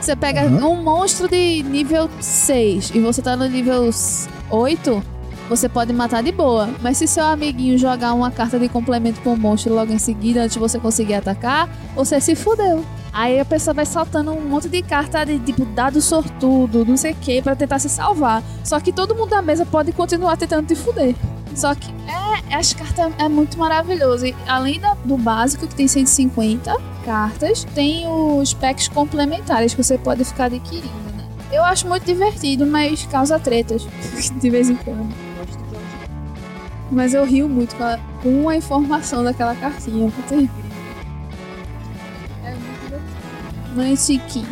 Você 0.00 0.14
pega 0.16 0.42
Uhum. 0.44 0.72
um 0.72 0.82
monstro 0.82 1.28
de 1.28 1.62
nível 1.62 2.08
6 2.20 2.92
e 2.94 3.00
você 3.00 3.22
tá 3.22 3.36
no 3.36 3.46
nível 3.48 3.88
8. 4.50 5.02
você 5.48 5.68
pode 5.68 5.92
matar 5.92 6.24
de 6.24 6.32
boa. 6.32 6.68
Mas 6.82 6.98
se 6.98 7.06
seu 7.06 7.24
amiguinho 7.24 7.78
jogar 7.78 8.12
uma 8.14 8.32
carta 8.32 8.58
de 8.58 8.68
complemento 8.68 9.20
pro 9.20 9.36
monstro 9.36 9.72
logo 9.74 9.92
em 9.92 9.98
seguida, 9.98 10.40
antes 10.42 10.54
de 10.54 10.58
você 10.58 10.76
conseguir 10.78 11.14
atacar, 11.14 11.68
você 11.94 12.20
se 12.20 12.34
fudeu. 12.34 12.84
Aí 13.18 13.40
a 13.40 13.46
pessoa 13.46 13.72
vai 13.72 13.86
saltando 13.86 14.30
um 14.30 14.42
monte 14.46 14.68
de 14.68 14.82
carta 14.82 15.24
de 15.24 15.38
tipo 15.38 15.64
dado 15.64 16.02
sortudo, 16.02 16.84
não 16.84 16.98
sei 16.98 17.12
o 17.12 17.14
que, 17.14 17.40
pra 17.40 17.56
tentar 17.56 17.78
se 17.78 17.88
salvar. 17.88 18.42
Só 18.62 18.78
que 18.78 18.92
todo 18.92 19.14
mundo 19.14 19.30
da 19.30 19.40
mesa 19.40 19.64
pode 19.64 19.90
continuar 19.92 20.36
tentando 20.36 20.66
te 20.66 20.74
fuder. 20.74 21.14
Só 21.54 21.74
que 21.74 21.90
é, 22.50 22.54
as 22.54 22.74
cartas 22.74 23.10
é 23.18 23.26
muito 23.26 23.58
maravilhoso. 23.58 24.26
E 24.26 24.36
além 24.46 24.78
da- 24.78 24.92
do 25.02 25.16
básico, 25.16 25.66
que 25.66 25.74
tem 25.74 25.88
150 25.88 26.76
cartas, 27.06 27.64
tem 27.74 28.06
os 28.06 28.52
packs 28.52 28.88
complementares 28.88 29.72
que 29.72 29.82
você 29.82 29.96
pode 29.96 30.22
ficar 30.22 30.44
adquirindo, 30.44 30.92
né? 31.16 31.24
Eu 31.50 31.64
acho 31.64 31.88
muito 31.88 32.04
divertido, 32.04 32.66
mas 32.66 33.06
causa 33.06 33.38
tretas 33.38 33.86
de 34.38 34.50
vez 34.50 34.68
em 34.68 34.76
quando. 34.76 35.08
Mas 36.90 37.14
eu 37.14 37.24
rio 37.24 37.48
muito 37.48 37.74
com 37.76 37.82
a, 37.84 37.98
com 38.22 38.48
a 38.50 38.56
informação 38.56 39.24
daquela 39.24 39.54
cartinha. 39.56 40.10
Puta 40.10 40.34
Munchkin. 43.76 44.44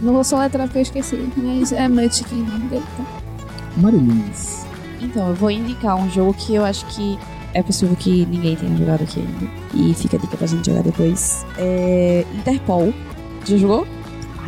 Não 0.00 0.12
vou 0.14 0.24
soletrar 0.24 0.66
porque 0.66 0.78
eu 0.78 0.82
esqueci, 0.82 1.28
mas 1.36 1.72
é 1.72 1.88
Munchkin 1.88 2.42
o 2.42 2.46
nome 2.46 2.68
dele. 2.68 2.84
tá? 2.96 3.04
Marilis. 3.76 4.66
Então, 5.00 5.28
eu 5.28 5.34
vou 5.34 5.50
indicar 5.50 5.96
um 5.96 6.10
jogo 6.10 6.34
que 6.34 6.54
eu 6.54 6.64
acho 6.64 6.84
que 6.86 7.18
é 7.54 7.62
possível 7.62 7.96
que 7.96 8.26
ninguém 8.26 8.56
tenha 8.56 8.76
jogado 8.76 9.02
aqui 9.02 9.20
ainda. 9.20 9.50
E 9.74 9.94
fica 9.94 10.16
a 10.16 10.20
dica 10.20 10.36
pra 10.36 10.46
gente 10.46 10.66
jogar 10.66 10.82
depois. 10.82 11.44
É 11.56 12.24
Interpol. 12.34 12.92
Já 13.44 13.56
jogou? 13.56 13.86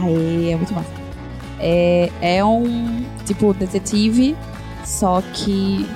Aê, 0.01 0.51
é 0.51 0.57
muito 0.57 0.75
massa. 0.75 0.91
É, 1.59 2.11
é 2.21 2.45
um 2.45 3.05
tipo 3.25 3.53
detetive, 3.55 4.35
só 4.85 5.23
que 5.33 5.87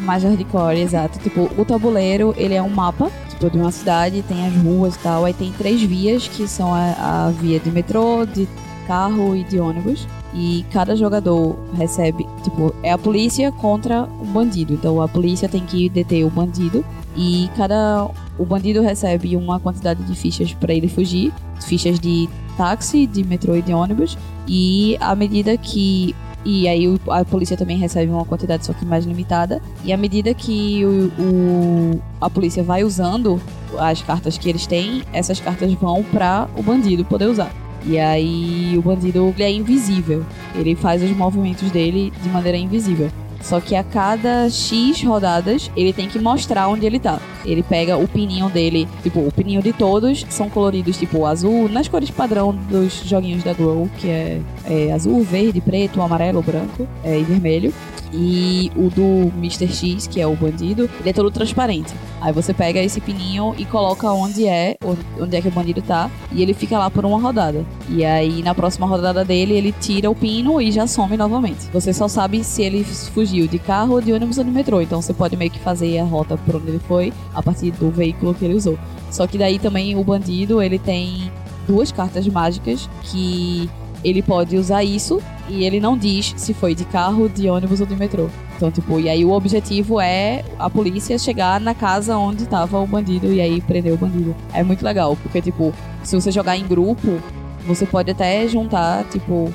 mais 0.00 0.22
hardcore, 0.22 0.78
exato. 0.80 1.18
Tipo, 1.18 1.50
o 1.56 1.64
tabuleiro, 1.64 2.34
ele 2.36 2.54
é 2.54 2.62
um 2.62 2.68
mapa, 2.68 3.10
de 3.38 3.58
uma 3.58 3.70
cidade, 3.70 4.22
tem 4.22 4.46
as 4.46 4.54
ruas 4.56 4.94
e 4.94 4.98
tal. 4.98 5.24
Aí 5.24 5.34
tem 5.34 5.52
três 5.52 5.82
vias, 5.82 6.26
que 6.28 6.48
são 6.48 6.74
a, 6.74 7.26
a 7.26 7.30
via 7.30 7.60
de 7.60 7.70
metrô, 7.70 8.24
de 8.26 8.48
carro 8.86 9.36
e 9.36 9.44
de 9.44 9.58
ônibus. 9.58 10.06
E 10.34 10.64
cada 10.70 10.94
jogador 10.96 11.56
recebe, 11.76 12.26
tipo, 12.42 12.74
é 12.82 12.92
a 12.92 12.98
polícia 12.98 13.50
contra 13.52 14.04
o 14.04 14.24
bandido. 14.24 14.74
Então 14.74 15.00
a 15.00 15.08
polícia 15.08 15.48
tem 15.48 15.64
que 15.64 15.88
deter 15.88 16.24
o 16.24 16.30
bandido 16.30 16.84
e 17.16 17.48
cada 17.56 18.08
o 18.38 18.44
bandido 18.44 18.82
recebe 18.82 19.34
uma 19.34 19.58
quantidade 19.58 20.02
de 20.02 20.14
fichas 20.14 20.52
para 20.52 20.74
ele 20.74 20.88
fugir, 20.88 21.32
fichas 21.62 21.98
de 21.98 22.28
táxi, 22.56 23.06
de 23.06 23.24
metrô 23.24 23.56
e 23.56 23.62
de 23.62 23.72
ônibus. 23.72 24.18
E 24.46 24.96
à 25.00 25.14
medida 25.14 25.56
que 25.56 26.14
e 26.46 26.68
aí 26.68 26.86
o- 26.86 27.00
a 27.10 27.24
polícia 27.24 27.56
também 27.56 27.76
recebe 27.76 28.10
uma 28.12 28.24
quantidade 28.24 28.64
só 28.64 28.72
que 28.72 28.84
mais 28.86 29.04
limitada. 29.04 29.60
E 29.84 29.92
à 29.92 29.96
medida 29.96 30.32
que 30.32 30.84
o, 30.84 31.10
o- 31.20 32.00
a 32.20 32.30
polícia 32.30 32.62
vai 32.62 32.84
usando 32.84 33.40
as 33.78 34.00
cartas 34.00 34.38
que 34.38 34.48
eles 34.48 34.64
têm, 34.66 35.02
essas 35.12 35.40
cartas 35.40 35.72
vão 35.74 36.04
para 36.04 36.48
o 36.56 36.62
bandido 36.62 37.04
poder 37.04 37.26
usar. 37.26 37.50
E 37.84 37.98
aí 37.98 38.74
o 38.78 38.82
bandido 38.82 39.34
é 39.38 39.50
invisível. 39.50 40.24
Ele 40.54 40.74
faz 40.76 41.02
os 41.02 41.10
movimentos 41.10 41.70
dele 41.70 42.12
de 42.22 42.28
maneira 42.28 42.56
invisível. 42.56 43.10
Só 43.46 43.60
que 43.60 43.76
a 43.76 43.84
cada 43.84 44.50
X 44.50 45.00
rodadas, 45.04 45.70
ele 45.76 45.92
tem 45.92 46.08
que 46.08 46.18
mostrar 46.18 46.66
onde 46.66 46.84
ele 46.84 46.98
tá. 46.98 47.20
Ele 47.44 47.62
pega 47.62 47.96
o 47.96 48.08
pininho 48.08 48.48
dele, 48.50 48.88
tipo, 49.04 49.20
o 49.20 49.30
pininho 49.30 49.62
de 49.62 49.72
todos 49.72 50.26
são 50.28 50.50
coloridos, 50.50 50.98
tipo, 50.98 51.24
azul, 51.24 51.68
nas 51.68 51.86
cores 51.86 52.10
padrão 52.10 52.52
dos 52.68 53.04
joguinhos 53.04 53.44
da 53.44 53.52
Grow, 53.52 53.88
que 53.98 54.08
é, 54.08 54.40
é 54.64 54.92
azul, 54.92 55.22
verde, 55.22 55.60
preto, 55.60 56.02
amarelo, 56.02 56.42
branco 56.42 56.88
é, 57.04 57.20
e 57.20 57.22
vermelho. 57.22 57.72
E 58.12 58.70
o 58.76 58.88
do 58.88 59.32
Mr. 59.36 59.68
X, 59.68 60.06
que 60.06 60.20
é 60.20 60.26
o 60.26 60.34
bandido, 60.34 60.88
ele 61.00 61.10
é 61.10 61.12
todo 61.12 61.30
transparente. 61.30 61.92
Aí 62.20 62.32
você 62.32 62.54
pega 62.54 62.80
esse 62.80 63.00
pininho 63.00 63.54
e 63.58 63.64
coloca 63.64 64.10
onde 64.10 64.46
é, 64.46 64.76
onde 65.18 65.36
é 65.36 65.40
que 65.40 65.48
o 65.48 65.50
bandido 65.50 65.82
tá, 65.82 66.10
e 66.32 66.42
ele 66.42 66.54
fica 66.54 66.78
lá 66.78 66.90
por 66.90 67.04
uma 67.04 67.20
rodada. 67.20 67.64
E 67.88 68.04
aí 68.04 68.42
na 68.42 68.54
próxima 68.54 68.86
rodada 68.86 69.24
dele, 69.24 69.54
ele 69.54 69.72
tira 69.72 70.10
o 70.10 70.14
pino 70.14 70.60
e 70.60 70.72
já 70.72 70.86
some 70.86 71.16
novamente. 71.16 71.68
Você 71.72 71.92
só 71.92 72.08
sabe 72.08 72.42
se 72.42 72.62
ele 72.62 72.84
fugiu 72.84 73.46
de 73.46 73.58
carro, 73.58 74.00
de 74.00 74.12
ônibus 74.12 74.38
ou 74.38 74.44
de 74.44 74.50
metrô. 74.50 74.80
Então 74.80 75.02
você 75.02 75.12
pode 75.12 75.36
meio 75.36 75.50
que 75.50 75.58
fazer 75.58 75.98
a 75.98 76.04
rota 76.04 76.36
por 76.36 76.56
onde 76.56 76.68
ele 76.68 76.80
foi 76.80 77.12
a 77.34 77.42
partir 77.42 77.70
do 77.72 77.90
veículo 77.90 78.34
que 78.34 78.44
ele 78.44 78.54
usou. 78.54 78.78
Só 79.10 79.26
que 79.26 79.38
daí 79.38 79.58
também 79.58 79.96
o 79.96 80.04
bandido, 80.04 80.62
ele 80.62 80.78
tem 80.78 81.30
duas 81.66 81.90
cartas 81.90 82.26
mágicas 82.28 82.88
que 83.02 83.68
ele 84.08 84.22
pode 84.22 84.56
usar 84.56 84.84
isso 84.84 85.20
e 85.48 85.64
ele 85.64 85.80
não 85.80 85.98
diz 85.98 86.32
se 86.36 86.54
foi 86.54 86.76
de 86.76 86.84
carro, 86.84 87.28
de 87.28 87.50
ônibus 87.50 87.80
ou 87.80 87.86
de 87.86 87.96
metrô. 87.96 88.28
Então, 88.56 88.70
tipo, 88.70 89.00
e 89.00 89.08
aí 89.08 89.24
o 89.24 89.32
objetivo 89.32 90.00
é 90.00 90.44
a 90.58 90.70
polícia 90.70 91.18
chegar 91.18 91.60
na 91.60 91.74
casa 91.74 92.16
onde 92.16 92.46
tava 92.46 92.78
o 92.78 92.86
bandido 92.86 93.32
e 93.32 93.40
aí 93.40 93.60
prender 93.60 93.92
o 93.92 93.96
bandido. 93.96 94.34
É 94.52 94.62
muito 94.62 94.84
legal, 94.84 95.16
porque, 95.20 95.42
tipo, 95.42 95.74
se 96.04 96.14
você 96.14 96.30
jogar 96.30 96.56
em 96.56 96.64
grupo, 96.64 97.20
você 97.66 97.84
pode 97.84 98.10
até 98.10 98.46
juntar, 98.46 99.04
tipo, 99.10 99.52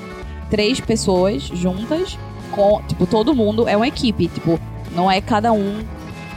três 0.49 0.81
pessoas 0.81 1.43
juntas 1.43 2.19
com, 2.51 2.81
tipo, 2.89 3.07
todo 3.07 3.33
mundo 3.33 3.69
é 3.69 3.77
uma 3.77 3.87
equipe, 3.87 4.27
tipo, 4.27 4.59
não 4.93 5.09
é 5.09 5.21
cada 5.21 5.53
um 5.53 5.79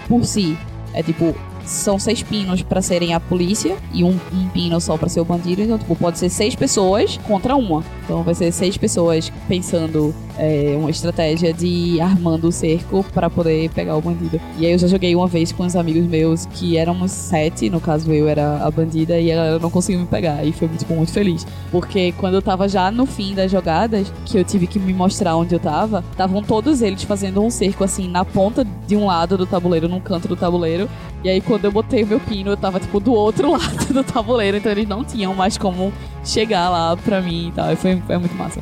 por 0.09 0.25
si. 0.25 0.57
É 0.93 1.03
tipo, 1.03 1.35
são 1.67 1.99
seis 1.99 2.23
pinos 2.23 2.63
pra 2.63 2.83
serem 2.83 3.15
a 3.15 3.21
polícia 3.21 3.77
e 3.93 4.05
um, 4.05 4.19
um 4.33 4.49
pino 4.49 4.81
só 4.81 4.97
pra 4.97 5.09
ser 5.09 5.21
o 5.21 5.25
bandido. 5.25 5.63
Então, 5.63 5.79
tipo, 5.79 5.97
pode 5.97 6.19
ser 6.19 6.29
seis 6.29 6.55
pessoas 6.55 7.19
contra 7.27 7.57
uma. 7.57 7.83
Então 8.05 8.23
vai 8.23 8.35
ser 8.35 8.53
seis 8.53 8.77
pessoas 8.77 9.33
pensando 9.49 10.15
é, 10.39 10.75
uma 10.79 10.91
estratégia 10.91 11.53
de 11.53 12.01
armando 12.01 12.49
o 12.49 12.53
cerco 12.53 13.05
pra 13.15 13.31
poder 13.31 13.71
pegar 13.71 13.97
o 13.97 14.03
bandido. 14.03 14.41
E 14.59 14.67
aí 14.67 14.73
eu 14.73 14.79
já 14.79 14.87
joguei 14.87 15.15
uma 15.15 15.27
vez 15.27 15.53
com 15.53 15.65
uns 15.65 15.77
amigos 15.77 16.07
meus 16.07 16.47
que 16.47 16.77
éramos 16.77 17.11
sete, 17.11 17.71
no 17.71 17.81
caso 17.81 18.13
eu 18.13 18.29
era 18.29 18.65
a 18.65 18.71
bandida, 18.71 19.19
e 19.19 19.31
ela 19.31 19.59
não 19.59 19.71
conseguiu 19.71 20.01
me 20.01 20.07
pegar. 20.07 20.45
E 20.45 20.53
foi 20.53 20.69
tipo, 20.69 20.95
muito 20.95 21.13
feliz. 21.13 21.47
Porque 21.71 22.13
quando 22.13 22.35
eu 22.35 22.43
tava 22.43 22.69
já 22.69 22.91
no 22.91 23.07
fim 23.07 23.35
das 23.35 23.51
jogadas, 23.51 24.13
que 24.25 24.39
eu 24.39 24.45
tive 24.45 24.67
que 24.67 24.79
me 24.79 24.93
mostrar 24.93 25.37
onde 25.37 25.55
eu 25.55 25.61
tava, 25.61 26.05
estavam 26.11 26.43
todos 26.43 26.83
eles 26.83 27.03
fazendo 27.03 27.43
um 27.43 27.51
cerco 27.51 27.85
assim 27.85 28.09
na 28.09 28.25
ponta 28.25 28.67
de 28.87 28.97
um 28.97 29.07
lado 29.07 29.37
do 29.37 29.47
tabuleiro, 29.47 29.89
num 29.89 30.01
canto 30.01 30.29
do 30.29 30.37
tabuleiro. 30.37 30.89
E 31.25 31.31
aí 31.31 31.41
quando 31.41 31.65
eu 31.65 31.73
botei 31.73 32.05
o 32.05 32.07
meu 32.07 32.21
pino, 32.21 32.51
eu 32.51 32.57
tava 32.57 32.79
tipo 32.79 33.01
do 33.01 33.15
outro 33.15 33.51
lado 33.57 33.93
do 33.93 34.05
tabuleiro, 34.05 34.59
então 34.59 34.71
eles 34.71 34.87
não 34.87 35.03
tinham 35.03 35.35
mais 35.35 35.57
como 35.57 35.91
chegar 36.23 36.69
lá 36.69 36.95
pra 36.97 37.23
mim 37.23 37.49
e 37.49 37.53
tal. 37.53 37.73
E 37.73 37.77
foi, 37.77 38.01
foi 38.07 38.19
muito 38.19 38.37
massa. 38.37 38.61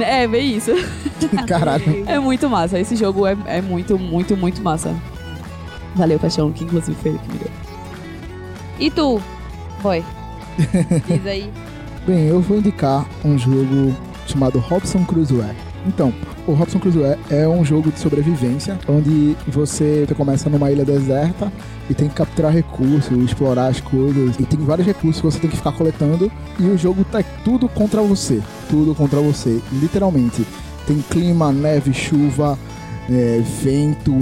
É, 0.00 0.26
bem 0.26 0.56
isso. 0.56 0.72
Caralho. 1.48 2.04
É 2.06 2.18
muito 2.18 2.50
massa. 2.50 2.78
Esse 2.78 2.96
jogo 2.96 3.26
é, 3.26 3.36
é 3.46 3.62
muito, 3.62 3.98
muito, 3.98 4.36
muito 4.36 4.62
massa. 4.62 4.94
Valeu, 5.94 6.18
Paixão, 6.18 6.52
que 6.52 6.64
inclusive 6.64 6.96
foi 7.00 7.12
ele 7.12 7.20
que 7.20 7.32
me 7.32 7.38
deu. 7.38 7.50
E 8.78 8.90
tu, 8.90 9.22
boy? 9.80 10.04
Diz 11.06 11.26
aí. 11.26 11.50
Bem, 12.06 12.26
eu 12.26 12.40
vou 12.40 12.58
indicar 12.58 13.06
um 13.24 13.38
jogo 13.38 13.94
chamado 14.26 14.58
Robson 14.58 15.04
Crusoe. 15.04 15.54
Então, 15.86 16.12
o 16.46 16.52
Robson 16.52 16.78
Crusoe 16.78 17.16
é 17.30 17.48
um 17.48 17.64
jogo 17.64 17.90
de 17.90 17.98
sobrevivência, 17.98 18.78
onde 18.88 19.36
você 19.48 20.06
começa 20.16 20.50
numa 20.50 20.70
ilha 20.70 20.84
deserta 20.84 21.50
e 21.88 21.94
tem 21.94 22.08
que 22.08 22.14
capturar 22.14 22.52
recursos, 22.52 23.16
explorar 23.24 23.68
as 23.68 23.80
coisas, 23.80 24.38
e 24.38 24.44
tem 24.44 24.58
vários 24.60 24.86
recursos 24.86 25.20
que 25.20 25.26
você 25.26 25.38
tem 25.38 25.50
que 25.50 25.56
ficar 25.56 25.72
coletando, 25.72 26.30
e 26.58 26.64
o 26.64 26.76
jogo 26.76 27.04
tá 27.04 27.22
tudo 27.44 27.68
contra 27.68 28.02
você, 28.02 28.42
tudo 28.68 28.94
contra 28.94 29.20
você, 29.20 29.60
literalmente. 29.72 30.46
Tem 30.86 30.98
clima, 31.10 31.50
neve, 31.50 31.92
chuva, 31.94 32.58
é, 33.10 33.42
vento, 33.62 34.12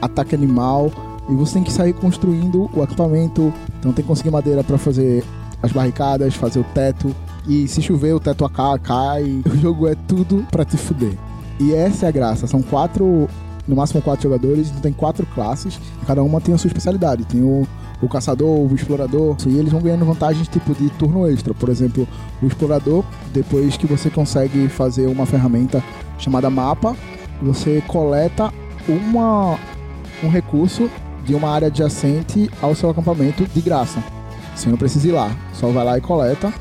ataque 0.00 0.34
animal, 0.34 0.90
e 1.28 1.34
você 1.34 1.54
tem 1.54 1.62
que 1.62 1.72
sair 1.72 1.92
construindo 1.94 2.70
o 2.74 2.82
acampamento, 2.82 3.52
então 3.78 3.92
tem 3.92 4.02
que 4.02 4.08
conseguir 4.08 4.30
madeira 4.30 4.62
para 4.62 4.76
fazer 4.76 5.24
as 5.62 5.72
barricadas, 5.72 6.34
fazer 6.34 6.60
o 6.60 6.64
teto. 6.64 7.14
E 7.46 7.66
se 7.68 7.80
chover, 7.82 8.14
o 8.14 8.20
teto 8.20 8.48
cai. 8.48 9.42
O 9.50 9.56
jogo 9.56 9.88
é 9.88 9.94
tudo 9.94 10.46
pra 10.50 10.64
te 10.64 10.76
fuder. 10.76 11.16
E 11.58 11.74
essa 11.74 12.06
é 12.06 12.08
a 12.08 12.12
graça. 12.12 12.46
São 12.46 12.62
quatro, 12.62 13.28
no 13.66 13.76
máximo 13.76 14.02
quatro 14.02 14.22
jogadores, 14.22 14.68
então 14.68 14.80
tem 14.80 14.92
quatro 14.92 15.26
classes. 15.26 15.80
E 16.02 16.06
cada 16.06 16.22
uma 16.22 16.40
tem 16.40 16.54
a 16.54 16.58
sua 16.58 16.68
especialidade. 16.68 17.24
Tem 17.24 17.42
o, 17.42 17.66
o 18.02 18.08
caçador, 18.08 18.48
o 18.48 18.74
explorador. 18.74 19.36
E 19.46 19.56
eles 19.56 19.72
vão 19.72 19.80
ganhando 19.80 20.04
vantagens 20.04 20.48
tipo 20.48 20.74
de 20.74 20.90
turno 20.90 21.28
extra. 21.28 21.54
Por 21.54 21.68
exemplo, 21.68 22.06
o 22.42 22.46
explorador, 22.46 23.04
depois 23.32 23.76
que 23.76 23.86
você 23.86 24.10
consegue 24.10 24.68
fazer 24.68 25.06
uma 25.06 25.26
ferramenta 25.26 25.82
chamada 26.18 26.50
mapa, 26.50 26.96
você 27.42 27.82
coleta 27.86 28.52
uma, 28.88 29.58
um 30.22 30.28
recurso 30.28 30.90
de 31.24 31.34
uma 31.34 31.48
área 31.50 31.68
adjacente 31.68 32.50
ao 32.60 32.74
seu 32.74 32.90
acampamento 32.90 33.44
de 33.46 33.60
graça. 33.60 34.02
Você 34.54 34.68
não 34.68 34.76
precisa 34.76 35.08
ir 35.08 35.12
lá, 35.12 35.34
só 35.52 35.68
vai 35.68 35.84
lá 35.84 35.98
e 35.98 36.00
coleta. 36.00 36.52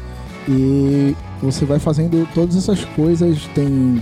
E 0.48 1.16
você 1.42 1.66
vai 1.66 1.80
fazendo 1.80 2.28
todas 2.34 2.56
essas 2.56 2.84
coisas. 2.84 3.46
Tem, 3.54 4.02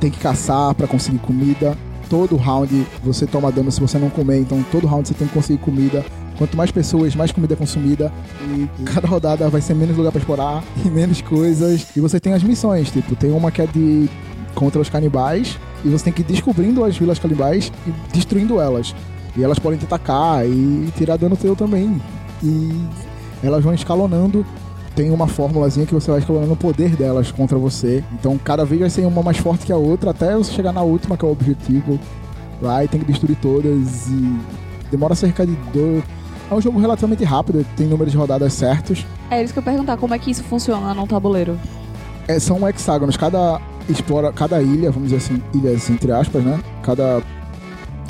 tem 0.00 0.10
que 0.10 0.18
caçar 0.18 0.74
para 0.74 0.86
conseguir 0.86 1.18
comida. 1.18 1.76
Todo 2.08 2.36
round 2.36 2.86
você 3.02 3.26
toma 3.26 3.52
dano 3.52 3.70
se 3.70 3.80
você 3.80 3.98
não 3.98 4.08
comer, 4.08 4.40
então 4.40 4.64
todo 4.70 4.86
round 4.86 5.06
você 5.06 5.14
tem 5.14 5.28
que 5.28 5.34
conseguir 5.34 5.58
comida. 5.58 6.04
Quanto 6.38 6.56
mais 6.56 6.70
pessoas, 6.70 7.16
mais 7.16 7.32
comida 7.32 7.54
é 7.54 7.56
consumida. 7.56 8.12
E 8.40 8.68
cada 8.84 9.08
rodada 9.08 9.48
vai 9.48 9.60
ser 9.60 9.74
menos 9.74 9.96
lugar 9.96 10.12
para 10.12 10.20
explorar 10.20 10.64
e 10.84 10.88
menos 10.88 11.20
coisas. 11.20 11.86
E 11.96 12.00
você 12.00 12.20
tem 12.20 12.32
as 12.32 12.42
missões, 12.42 12.90
tipo, 12.90 13.16
tem 13.16 13.32
uma 13.32 13.50
que 13.50 13.60
é 13.60 13.66
de 13.66 14.08
contra 14.54 14.80
os 14.80 14.88
canibais, 14.88 15.58
e 15.84 15.88
você 15.88 16.04
tem 16.04 16.12
que 16.12 16.22
ir 16.22 16.24
descobrindo 16.24 16.84
as 16.84 16.96
vilas 16.96 17.18
canibais 17.18 17.70
e 17.86 17.92
destruindo 18.12 18.60
elas. 18.60 18.94
E 19.36 19.44
elas 19.44 19.58
podem 19.58 19.78
te 19.78 19.84
atacar 19.84 20.44
e 20.46 20.92
tirar 20.96 21.16
dano 21.16 21.36
teu 21.36 21.54
também. 21.54 22.00
E 22.42 22.72
elas 23.42 23.62
vão 23.62 23.74
escalonando. 23.74 24.44
Tem 24.98 25.12
uma 25.12 25.28
fórmulazinha 25.28 25.86
que 25.86 25.94
você 25.94 26.10
vai 26.10 26.18
escalonando 26.18 26.54
o 26.54 26.56
poder 26.56 26.96
delas 26.96 27.30
contra 27.30 27.56
você. 27.56 28.02
Então 28.14 28.36
cada 28.36 28.64
vez 28.64 28.80
vai 28.80 28.90
ser 28.90 29.06
uma 29.06 29.22
mais 29.22 29.36
forte 29.36 29.64
que 29.64 29.72
a 29.72 29.76
outra, 29.76 30.10
até 30.10 30.34
você 30.34 30.52
chegar 30.52 30.72
na 30.72 30.82
última, 30.82 31.16
que 31.16 31.24
é 31.24 31.28
o 31.28 31.30
objetivo. 31.30 32.00
Lá 32.60 32.82
e 32.82 32.88
tem 32.88 32.98
que 32.98 33.06
destruir 33.06 33.36
todas. 33.36 34.08
E 34.08 34.40
demora 34.90 35.14
cerca 35.14 35.46
de 35.46 35.54
dois. 35.72 36.02
É 36.50 36.52
um 36.52 36.60
jogo 36.60 36.80
relativamente 36.80 37.22
rápido, 37.22 37.64
tem 37.76 37.86
número 37.86 38.10
de 38.10 38.16
rodadas 38.16 38.52
certos. 38.54 39.06
É 39.30 39.40
isso 39.40 39.52
que 39.52 39.60
eu 39.60 39.62
perguntar, 39.62 39.96
como 39.98 40.14
é 40.14 40.18
que 40.18 40.32
isso 40.32 40.42
funciona 40.42 40.92
num 40.92 41.06
tabuleiro? 41.06 41.56
É, 42.26 42.40
são 42.40 42.68
hexágonos. 42.68 43.16
Cada 43.16 43.60
explora, 43.88 44.32
cada 44.32 44.60
ilha, 44.60 44.90
vamos 44.90 45.10
dizer 45.10 45.18
assim, 45.18 45.40
ilhas 45.54 45.88
entre 45.88 46.10
aspas, 46.10 46.42
né? 46.42 46.58
Cada 46.82 47.22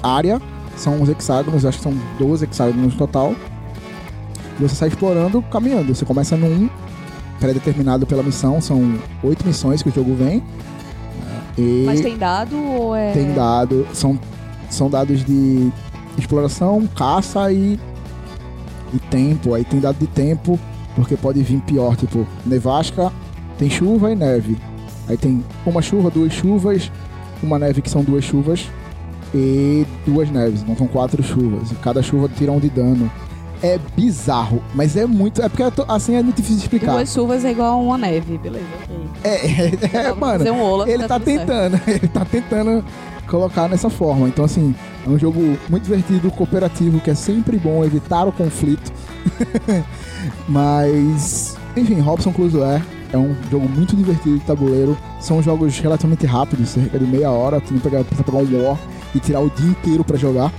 área 0.03 0.41
são 0.75 1.03
os 1.03 1.11
hexágonos, 1.11 1.67
acho 1.67 1.77
que 1.77 1.85
são 1.85 1.95
12 2.19 2.47
hexágonos 2.47 2.95
no 2.95 2.99
total. 2.99 3.35
E 4.59 4.63
você 4.63 4.75
sai 4.75 4.89
explorando, 4.89 5.41
caminhando. 5.43 5.95
Você 5.95 6.05
começa 6.05 6.37
num 6.37 6.69
pré-determinado 7.39 8.07
pela 8.07 8.23
missão, 8.23 8.61
são 8.61 8.99
oito 9.23 9.47
missões 9.47 9.83
que 9.83 9.89
o 9.89 9.93
jogo 9.93 10.15
vem. 10.15 10.39
né? 10.39 11.43
E 11.57 11.85
Mas 11.87 12.01
tem 12.01 12.17
dado 12.17 12.57
ou 12.57 12.95
é. 12.95 13.13
tem 13.13 13.33
dado, 13.33 13.87
são, 13.93 14.19
são 14.69 14.91
dados 14.91 15.25
de 15.25 15.71
exploração, 16.17 16.87
caça 16.97 17.53
e, 17.53 17.79
e 18.93 18.99
tempo. 19.11 19.55
Aí 19.55 19.65
tem 19.65 19.79
dado 19.81 19.97
de 19.99 20.07
tempo, 20.09 20.59
porque 20.97 21.17
pode 21.17 21.43
vir 21.43 21.61
pior, 21.61 21.97
tipo, 21.97 22.27
nevasca, 22.45 23.13
tem 23.57 23.71
chuva 23.71 24.11
e 24.11 24.17
neve. 24.17 24.59
Aí 25.09 25.17
tem 25.17 25.45
uma 25.65 25.81
chuva, 25.81 26.11
duas 26.11 26.33
chuvas, 26.33 26.91
uma 27.43 27.59
neve 27.59 27.81
que 27.81 27.89
são 27.89 28.03
duas 28.03 28.25
chuvas 28.25 28.67
e 29.35 29.87
duas 30.05 30.29
neves. 30.31 30.63
Então 30.63 30.77
são 30.77 30.87
quatro 30.87 31.23
chuvas. 31.23 31.71
E 31.71 31.75
cada 31.77 32.03
chuva 32.03 32.29
tira 32.29 32.51
um 32.53 32.59
de 32.59 32.69
dano. 32.69 33.11
É 33.63 33.79
bizarro, 33.97 34.63
mas 34.75 34.97
é 34.97 35.05
muito. 35.05 35.43
É 35.43 35.49
porque 35.49 35.65
assim 35.89 36.15
é 36.15 36.23
muito 36.23 36.37
difícil 36.37 36.59
de 36.59 36.63
explicar. 36.63 36.93
Duas 36.93 37.13
chuvas 37.13 37.45
é 37.45 37.51
igual 37.51 37.73
a 37.73 37.77
uma 37.77 37.99
neve, 37.99 38.39
beleza, 38.39 38.67
ok. 38.85 38.97
É, 39.25 39.35
é, 39.97 40.07
é, 40.07 40.13
mano. 40.13 40.53
um 40.53 40.87
ele 40.87 41.09
tá 41.09 41.21
certo. 41.21 41.25
tentando, 41.25 41.81
ele 41.89 42.09
tá 42.09 42.25
tentando 42.25 42.85
colocar 43.27 43.69
nessa 43.69 43.91
forma. 43.91 44.29
Então, 44.29 44.45
assim, 44.45 44.75
é 45.07 45.09
um 45.09 45.19
jogo 45.19 45.59
muito 45.69 45.85
divertido, 45.85 46.31
cooperativo, 46.31 47.01
que 47.01 47.11
é 47.11 47.15
sempre 47.15 47.59
bom 47.59 47.85
evitar 47.85 48.27
o 48.27 48.33
conflito. 48.33 48.93
Mas, 50.49 51.57
enfim, 51.77 52.01
Robson 52.01 52.33
Crusoe 52.33 52.83
é 53.13 53.19
um 53.19 53.35
jogo 53.51 53.69
muito 53.69 53.97
divertido 53.97 54.39
de 54.39 54.45
tabuleiro. 54.45 54.97
São 55.21 55.43
jogos 55.43 55.79
relativamente 55.79 56.27
rápidos, 56.27 56.71
cerca 56.71 56.99
de 56.99 57.07
meia 57.07 57.31
hora. 57.31 57.61
Tu 57.61 57.73
não 57.73 57.81
precisa 57.81 58.25
pegar 58.25 58.39
um 58.39 58.65
War 58.65 58.79
e 59.15 59.21
tirar 59.21 59.41
o 59.41 59.51
dia 59.51 59.71
inteiro 59.71 60.05
pra 60.05 60.17
jogar. 60.17 60.53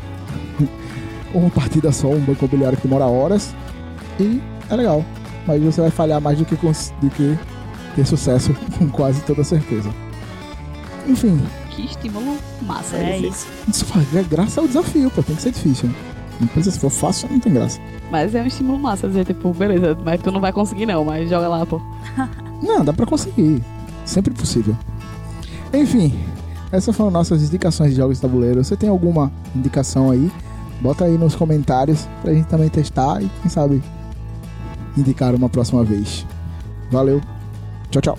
Uma 1.33 1.49
partida 1.49 1.91
só, 1.91 2.07
um 2.07 2.19
banco 2.19 2.39
imobiliário 2.45 2.77
que 2.77 2.87
demora 2.87 3.05
horas. 3.05 3.53
E 4.19 4.41
é 4.69 4.75
legal. 4.75 5.03
Mas 5.47 5.61
você 5.63 5.81
vai 5.81 5.91
falhar 5.91 6.19
mais 6.21 6.37
do 6.37 6.45
que, 6.45 6.55
cons- 6.55 6.93
do 7.01 7.09
que 7.09 7.37
ter 7.95 8.05
sucesso, 8.05 8.53
com 8.77 8.89
quase 8.89 9.21
toda 9.21 9.43
certeza. 9.43 9.89
Enfim, 11.07 11.39
Que 11.71 11.85
estímulo 11.85 12.37
massa 12.61 12.97
É 12.97 13.17
esse. 13.19 13.27
isso. 13.27 13.47
isso 13.67 13.85
faz 13.85 14.15
é 14.15 14.21
graça 14.23 14.61
ao 14.61 14.67
desafio, 14.67 15.09
pô, 15.11 15.23
tem 15.23 15.35
que 15.35 15.41
ser 15.41 15.51
difícil. 15.51 15.89
Não 16.39 16.47
precisa, 16.47 16.71
se 16.75 16.79
for 16.79 16.89
fácil, 16.89 17.27
não 17.31 17.39
tem 17.39 17.51
graça. 17.53 17.79
Mas 18.11 18.33
é 18.35 18.41
um 18.41 18.45
estímulo 18.47 18.79
massa 18.79 19.07
dizer, 19.07 19.25
tipo, 19.25 19.53
beleza, 19.53 19.97
mas 20.05 20.21
tu 20.21 20.31
não 20.31 20.39
vai 20.39 20.51
conseguir 20.53 20.85
não, 20.85 21.03
mas 21.03 21.29
joga 21.29 21.47
lá, 21.47 21.65
pô. 21.65 21.81
Não, 22.61 22.83
dá 22.83 22.91
pra 22.91 23.05
conseguir. 23.05 23.63
Sempre 24.03 24.33
possível. 24.33 24.75
Enfim, 25.73 26.13
essas 26.73 26.93
foram 26.95 27.09
nossas 27.09 27.41
indicações 27.41 27.91
de 27.91 27.97
jogos 27.97 28.17
de 28.17 28.21
tabuleiro. 28.21 28.61
Você 28.61 28.75
tem 28.75 28.89
alguma 28.89 29.31
indicação 29.55 30.11
aí? 30.11 30.29
Bota 30.81 31.05
aí 31.05 31.17
nos 31.17 31.35
comentários 31.35 32.07
pra 32.21 32.33
gente 32.33 32.47
também 32.47 32.69
testar 32.69 33.21
e, 33.21 33.29
quem 33.41 33.49
sabe, 33.49 33.83
indicar 34.97 35.35
uma 35.35 35.49
próxima 35.49 35.83
vez. 35.83 36.25
Valeu. 36.89 37.21
Tchau, 37.91 38.01
tchau. 38.01 38.17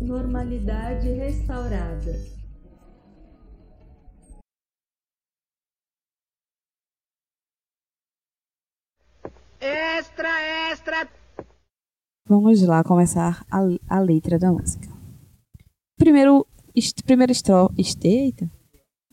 Normalidade 0.00 1.12
restaurada. 1.12 2.34
Vamos 12.26 12.62
lá 12.62 12.82
começar 12.82 13.44
a, 13.50 13.60
a 13.88 14.00
letra 14.00 14.38
da 14.38 14.50
música. 14.50 14.88
Primeiro, 15.98 16.46
est, 16.74 17.02
primeira 17.04 17.30
estrofe. 17.32 17.74
Est, 17.78 18.02
eita. 18.04 18.50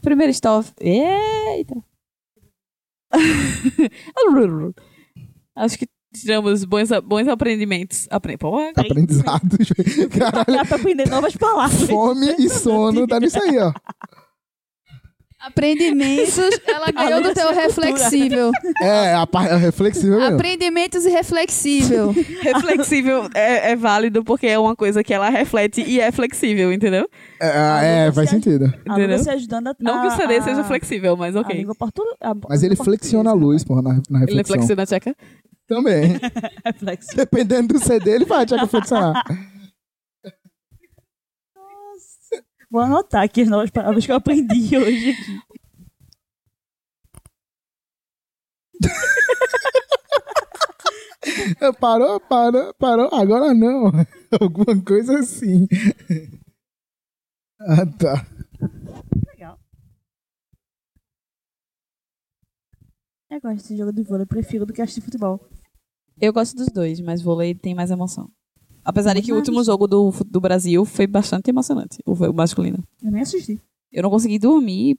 Primeira 0.01 0.31
estrofe. 0.31 0.73
Eita. 0.79 1.75
Acho 5.55 5.77
que 5.77 5.87
tiramos 6.13 6.63
bons, 6.63 6.89
bons 7.03 7.27
aprendimentos. 7.27 8.07
Apre, 8.09 8.37
pô, 8.37 8.57
Aprendizados. 8.75 9.67
Caralho, 10.17 10.57
Dá 10.57 10.65
pra 10.65 10.77
aprender 10.77 11.09
novas 11.09 11.35
palavras. 11.35 11.89
fome 11.89 12.33
e 12.39 12.49
sono 12.49 13.05
dá 13.05 13.19
nisso 13.19 13.41
aí, 13.43 13.57
ó. 13.59 13.73
Aprendimentos, 15.43 16.37
ela 16.67 16.91
ganhou 16.91 17.21
do 17.21 17.33
teu 17.33 17.53
reflexível. 17.53 18.51
É, 18.81 19.13
a 19.15 19.25
parte 19.25 19.55
reflexiva 19.55 20.17
mesmo. 20.17 20.35
Aprendimentos 20.35 21.05
e 21.05 21.09
reflexível. 21.09 22.11
reflexível 22.41 23.29
é, 23.33 23.71
é 23.71 23.75
válido 23.75 24.23
porque 24.23 24.47
é 24.47 24.59
uma 24.59 24.75
coisa 24.75 25.03
que 25.03 25.13
ela 25.13 25.29
reflete 25.29 25.81
e 25.81 25.99
é 25.99 26.11
flexível, 26.11 26.71
entendeu? 26.71 27.07
É, 27.41 28.07
é, 28.07 28.11
faz 28.11 28.29
sentido. 28.29 28.71
A 28.87 28.93
Entendeu? 28.93 29.17
você 29.17 29.31
ajudando 29.31 29.67
a 29.67 29.75
Não 29.79 30.01
que 30.01 30.07
o 30.07 30.11
CD 30.11 30.35
a- 30.37 30.41
seja 30.43 30.63
flexível, 30.63 31.17
mas 31.17 31.35
a 31.35 31.41
ok. 31.41 31.55
língua 31.55 31.73
portu... 31.75 32.03
a- 32.21 32.35
Mas 32.49 32.61
ele 32.63 32.75
a 32.79 32.83
flexiona 32.83 33.31
a 33.31 33.33
luz, 33.33 33.63
porra, 33.63 33.81
na, 33.81 33.89
na 33.89 33.97
Ele 33.97 34.05
é 34.15 34.19
reflexão. 34.27 34.55
flexiona 34.55 34.83
a 34.83 34.85
tcheca? 34.85 35.15
Também. 35.67 36.19
É 36.63 36.73
flexível. 36.73 37.15
Dependendo 37.17 37.73
do 37.73 37.79
CD, 37.83 38.11
ele 38.11 38.25
vai 38.25 38.45
tcheca 38.45 38.67
flexionar. 38.67 39.23
Vou 42.71 42.81
anotar 42.81 43.23
aqui 43.23 43.41
as 43.41 43.49
novas 43.49 43.69
palavras 43.69 44.05
que 44.05 44.11
eu 44.11 44.15
aprendi 44.15 44.77
hoje 44.79 45.11
aqui. 45.11 45.41
Parou, 51.79 52.19
parou, 52.19 52.73
parou. 52.75 53.09
Agora 53.13 53.53
não. 53.53 53.91
Alguma 54.41 54.81
coisa 54.83 55.19
assim. 55.19 55.67
Ah, 57.59 57.85
tá. 57.85 58.25
Legal. 59.27 59.59
Eu 63.29 63.39
gosto 63.41 63.57
desse 63.57 63.77
jogo 63.77 63.93
de 63.93 64.03
vôlei, 64.03 64.25
prefiro 64.25 64.65
do 64.65 64.73
que 64.73 64.81
assistir 64.81 65.01
futebol. 65.01 65.39
Eu 66.19 66.33
gosto 66.33 66.55
dos 66.55 66.67
dois, 66.67 66.99
mas 67.01 67.21
vôlei 67.21 67.53
tem 67.53 67.75
mais 67.75 67.91
emoção. 67.91 68.31
Apesar 68.83 69.13
de 69.13 69.21
que 69.21 69.31
o 69.31 69.35
último 69.35 69.63
jogo 69.63 69.87
do, 69.87 70.11
do 70.25 70.41
Brasil 70.41 70.83
foi 70.85 71.05
bastante 71.07 71.49
emocionante, 71.49 71.99
o, 72.05 72.13
o 72.13 72.33
masculino. 72.33 72.83
Eu 73.03 73.11
nem 73.11 73.21
assisti. 73.21 73.59
Eu 73.91 74.03
não 74.03 74.09
consegui 74.09 74.39
dormir. 74.39 74.97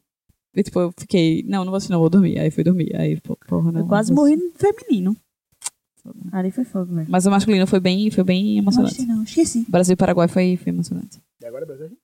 E, 0.54 0.62
tipo, 0.62 0.78
eu 0.80 0.92
fiquei, 0.98 1.42
não, 1.44 1.64
não 1.64 1.70
vou 1.70 1.76
assistir, 1.76 1.92
não, 1.92 2.00
vou 2.00 2.10
dormir. 2.10 2.38
Aí 2.38 2.50
fui 2.50 2.62
dormir. 2.62 2.94
Aí, 2.94 3.18
porra, 3.48 3.72
não. 3.72 3.80
eu 3.80 3.86
quase 3.86 4.12
não 4.12 4.22
morri 4.22 4.36
no 4.36 4.50
feminino. 4.52 5.16
Ali 6.32 6.50
foi 6.50 6.64
fogo, 6.64 6.92
velho. 6.94 7.06
Mas 7.10 7.26
o 7.26 7.30
masculino 7.30 7.66
foi 7.66 7.80
bem, 7.80 8.10
foi 8.10 8.24
bem 8.24 8.54
Não 8.56 8.62
emocionante. 8.62 8.94
assisti, 8.94 9.08
não. 9.08 9.22
Esqueci. 9.22 9.66
Brasil 9.68 9.94
e 9.94 9.96
Paraguai 9.96 10.28
foi, 10.28 10.56
foi 10.56 10.70
emocionante. 10.72 11.20
E 11.40 11.46
agora, 11.46 11.64
Brasil? 11.64 11.96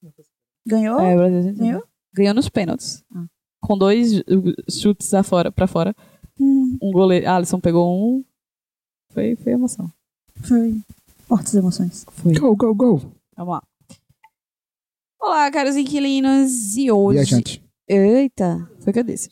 Ganhou? 0.66 0.98
É, 1.00 1.14
o 1.14 1.16
Brasil 1.18 1.54
Ganhou? 1.54 1.84
ganhou 2.14 2.34
nos 2.34 2.48
pênaltis. 2.48 3.04
Ah. 3.14 3.26
Com 3.60 3.76
dois 3.76 4.22
chutes 4.70 5.12
afora, 5.14 5.50
pra 5.52 5.66
fora. 5.66 5.94
Hum, 6.40 6.78
Um 6.80 6.92
goleiro. 6.92 7.28
Alisson 7.28 7.58
pegou 7.60 7.88
um. 7.92 8.24
Foi, 9.12 9.34
foi 9.36 9.52
emoção. 9.52 9.90
foi. 10.42 10.80
Fortes 11.28 11.54
emoções. 11.54 12.06
Foi. 12.10 12.32
Go, 12.32 12.56
go, 12.56 12.74
go. 12.74 13.12
Vamos 13.36 13.52
lá. 13.52 13.62
Olá, 15.20 15.50
caros 15.50 15.76
inquilinos. 15.76 16.74
E 16.74 16.90
hoje. 16.90 17.18
Viajante. 17.18 17.62
Eita, 17.86 18.66
foi 18.80 18.92
que 18.94 18.98
eu 18.98 19.04
disse. 19.04 19.28